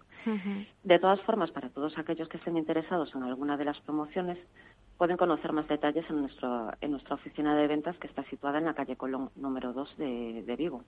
De 0.82 0.98
todas 0.98 1.20
formas, 1.20 1.52
para 1.52 1.68
todos 1.68 1.96
aquellos 1.96 2.28
que 2.28 2.38
estén 2.38 2.56
interesados 2.56 3.14
en 3.14 3.22
alguna 3.22 3.56
de 3.56 3.66
las 3.66 3.78
promociones, 3.82 4.38
pueden 4.98 5.18
conocer 5.18 5.52
más 5.52 5.68
detalles 5.68 6.04
en, 6.10 6.20
nuestro, 6.20 6.72
en 6.80 6.90
nuestra 6.90 7.14
oficina 7.14 7.54
de 7.54 7.68
ventas 7.68 7.96
que 7.98 8.08
está 8.08 8.24
situada 8.24 8.58
en 8.58 8.64
la 8.64 8.74
calle 8.74 8.96
Colón 8.96 9.30
número 9.36 9.72
2 9.72 9.98
de, 9.98 10.42
de 10.42 10.56
Vigo. 10.56 10.82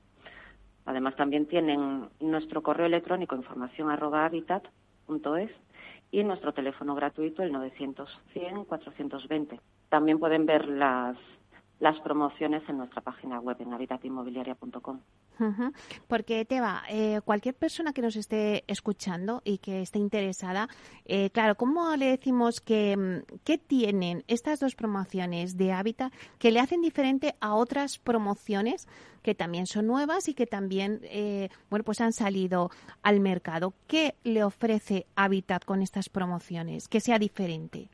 Además, 0.87 1.17
también 1.17 1.47
tienen 1.47 2.09
nuestro 2.21 2.63
correo 2.63 2.87
electrónico 2.87 3.37
información 3.37 3.91
arroba 3.91 4.25
habitat.es 4.25 5.51
y 6.11 6.25
nuestro 6.25 6.53
teléfono 6.53 6.95
gratuito 6.95 7.43
el 7.43 7.53
900 7.53 8.09
100 8.33 8.65
420. 8.65 9.61
También 9.89 10.19
pueden 10.19 10.47
ver 10.47 10.69
las, 10.69 11.17
las 11.81 11.99
promociones 12.01 12.63
en 12.69 12.79
nuestra 12.79 13.01
página 13.01 13.41
web 13.41 13.57
en 13.61 13.73
habitatinmobiliaria.com. 13.73 15.01
Porque, 16.09 16.45
Teba, 16.45 16.83
eh, 16.89 17.21
cualquier 17.25 17.55
persona 17.55 17.93
que 17.93 18.03
nos 18.03 18.17
esté 18.17 18.65
escuchando 18.67 19.43
y 19.45 19.59
que 19.59 19.83
esté 19.83 19.99
interesada, 19.99 20.69
eh, 21.05 21.31
claro, 21.31 21.57
¿cómo 21.57 21.97
le 21.97 22.07
decimos 22.07 22.61
que 22.61 22.97
mm, 22.97 23.39
qué 23.45 23.59
tienen 23.59 24.25
estas 24.29 24.61
dos 24.61 24.75
promociones 24.75 25.57
de 25.57 25.73
Hábitat 25.73 26.13
que 26.39 26.51
le 26.51 26.61
hacen 26.61 26.81
diferente 26.81 27.35
a 27.41 27.55
otras 27.55 27.99
promociones 27.99 28.89
que 29.23 29.35
también 29.35 29.67
son 29.67 29.87
nuevas 29.87 30.29
y 30.29 30.35
que 30.35 30.47
también, 30.47 31.01
eh, 31.05 31.49
bueno, 31.71 31.85
pues 31.85 32.01
han 32.01 32.13
salido 32.13 32.71
al 33.03 33.21
mercado? 33.21 33.73
¿Qué 33.87 34.15
le 34.23 34.45
ofrece 34.45 35.07
Hábitat 35.17 35.65
con 35.65 35.83
estas 35.83 36.09
promociones 36.09 36.89
que 36.89 37.01
sea 37.01 37.19
diferente? 37.19 37.89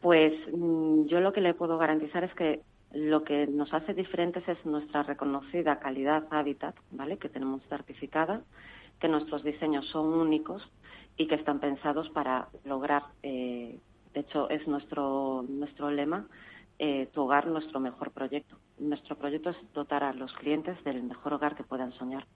Pues 0.00 0.32
mm, 0.52 1.06
yo 1.06 1.20
lo 1.20 1.32
que 1.32 1.40
le 1.40 1.54
puedo 1.54 1.78
garantizar 1.78 2.24
es 2.24 2.34
que 2.34 2.60
lo 2.94 3.24
que 3.24 3.46
nos 3.46 3.72
hace 3.72 3.94
diferentes 3.94 4.46
es 4.48 4.64
nuestra 4.66 5.02
reconocida 5.02 5.78
calidad 5.78 6.26
hábitat, 6.30 6.74
¿vale? 6.90 7.18
Que 7.18 7.28
tenemos 7.28 7.62
certificada, 7.68 8.42
que 9.00 9.08
nuestros 9.08 9.42
diseños 9.42 9.86
son 9.88 10.12
únicos 10.12 10.62
y 11.16 11.26
que 11.26 11.34
están 11.34 11.60
pensados 11.60 12.08
para 12.10 12.48
lograr, 12.64 13.04
eh, 13.22 13.78
de 14.14 14.20
hecho 14.20 14.48
es 14.50 14.66
nuestro, 14.66 15.44
nuestro 15.48 15.90
lema, 15.90 16.26
eh, 16.78 17.08
tu 17.12 17.22
hogar, 17.22 17.46
nuestro 17.46 17.80
mejor 17.80 18.10
proyecto. 18.10 18.56
Nuestro 18.78 19.16
proyecto 19.16 19.50
es 19.50 19.56
dotar 19.72 20.04
a 20.04 20.12
los 20.12 20.32
clientes 20.34 20.82
del 20.84 21.02
mejor 21.02 21.34
hogar 21.34 21.54
que 21.54 21.64
puedan 21.64 21.92
soñar. 21.92 22.26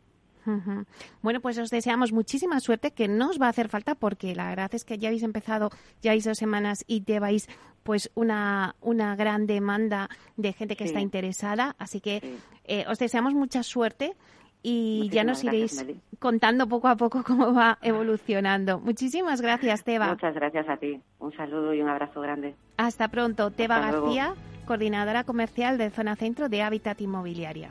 Bueno, 1.22 1.40
pues 1.40 1.59
os 1.59 1.70
deseamos 1.70 2.12
muchísima 2.12 2.61
suerte, 2.61 2.92
que 2.92 3.09
no 3.09 3.30
os 3.30 3.40
va 3.40 3.46
a 3.46 3.50
hacer 3.50 3.68
falta 3.68 3.94
porque 3.94 4.35
la 4.35 4.48
verdad 4.48 4.74
es 4.74 4.85
que 4.85 4.98
ya 4.98 5.09
habéis 5.09 5.22
empezado, 5.22 5.70
ya 6.02 6.12
habéis 6.12 6.24
dos 6.24 6.38
semanas 6.38 6.85
y 6.87 7.04
lleváis 7.04 7.48
pues 7.82 8.11
una, 8.14 8.74
una 8.80 9.14
gran 9.16 9.46
demanda 9.46 10.09
de 10.37 10.52
gente 10.52 10.76
que 10.76 10.85
está 10.85 11.00
interesada, 11.00 11.76
así 11.78 12.00
que 12.00 12.38
eh, 12.64 12.85
os 12.88 12.98
deseamos 12.98 13.35
mucha 13.35 13.62
suerte 13.62 14.16
y 14.62 15.09
ya 15.11 15.22
nos 15.22 15.44
iréis 15.44 15.87
contando 16.18 16.66
poco 16.66 16.88
a 16.88 16.96
poco 16.96 17.22
cómo 17.22 17.54
va 17.54 17.78
evolucionando. 17.82 18.80
Muchísimas 18.80 19.40
gracias, 19.40 19.85
Teba. 19.85 20.09
Muchas 20.09 20.35
gracias 20.35 20.68
a 20.68 20.76
ti. 20.76 21.00
Un 21.20 21.32
saludo 21.37 21.72
y 21.72 21.80
un 21.80 21.88
abrazo 21.88 22.20
grande. 22.20 22.56
Hasta 22.76 23.06
pronto. 23.06 23.52
Teba 23.52 23.78
García, 23.78 24.35
coordinadora 24.66 25.22
comercial 25.22 25.78
de 25.78 25.90
Zona 25.90 26.16
Centro 26.16 26.48
de 26.48 26.62
Hábitat 26.62 27.00
Inmobiliaria. 27.00 27.70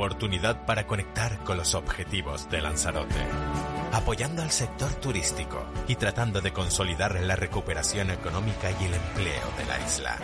Oportunidad 0.00 0.64
para 0.64 0.86
conectar 0.86 1.44
con 1.44 1.58
los 1.58 1.74
objetivos 1.74 2.48
de 2.48 2.62
Lanzarote, 2.62 3.20
apoyando 3.92 4.40
al 4.40 4.50
sector 4.50 4.90
turístico 4.94 5.62
y 5.88 5.96
tratando 5.96 6.40
de 6.40 6.54
consolidar 6.54 7.20
la 7.20 7.36
recuperación 7.36 8.10
económica 8.10 8.70
y 8.80 8.84
el 8.86 8.94
empleo 8.94 9.44
de 9.58 9.66
la 9.66 9.78
isla. 9.86 10.16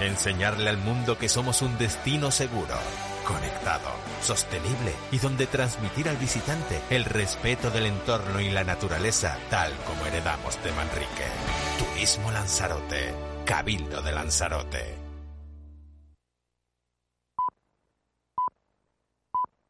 Enseñarle 0.00 0.70
al 0.70 0.78
mundo 0.78 1.18
que 1.18 1.28
somos 1.28 1.60
un 1.60 1.76
destino 1.76 2.30
seguro, 2.30 2.74
conectado, 3.26 3.90
sostenible 4.22 4.94
y 5.12 5.18
donde 5.18 5.46
transmitir 5.46 6.08
al 6.08 6.16
visitante 6.16 6.80
el 6.88 7.04
respeto 7.04 7.70
del 7.70 7.84
entorno 7.84 8.40
y 8.40 8.48
la 8.48 8.64
naturaleza 8.64 9.36
tal 9.50 9.74
como 9.86 10.06
heredamos 10.06 10.58
de 10.64 10.72
Manrique. 10.72 11.26
Turismo 11.78 12.30
Lanzarote, 12.30 13.14
Cabildo 13.44 14.00
de 14.00 14.12
Lanzarote. 14.12 15.05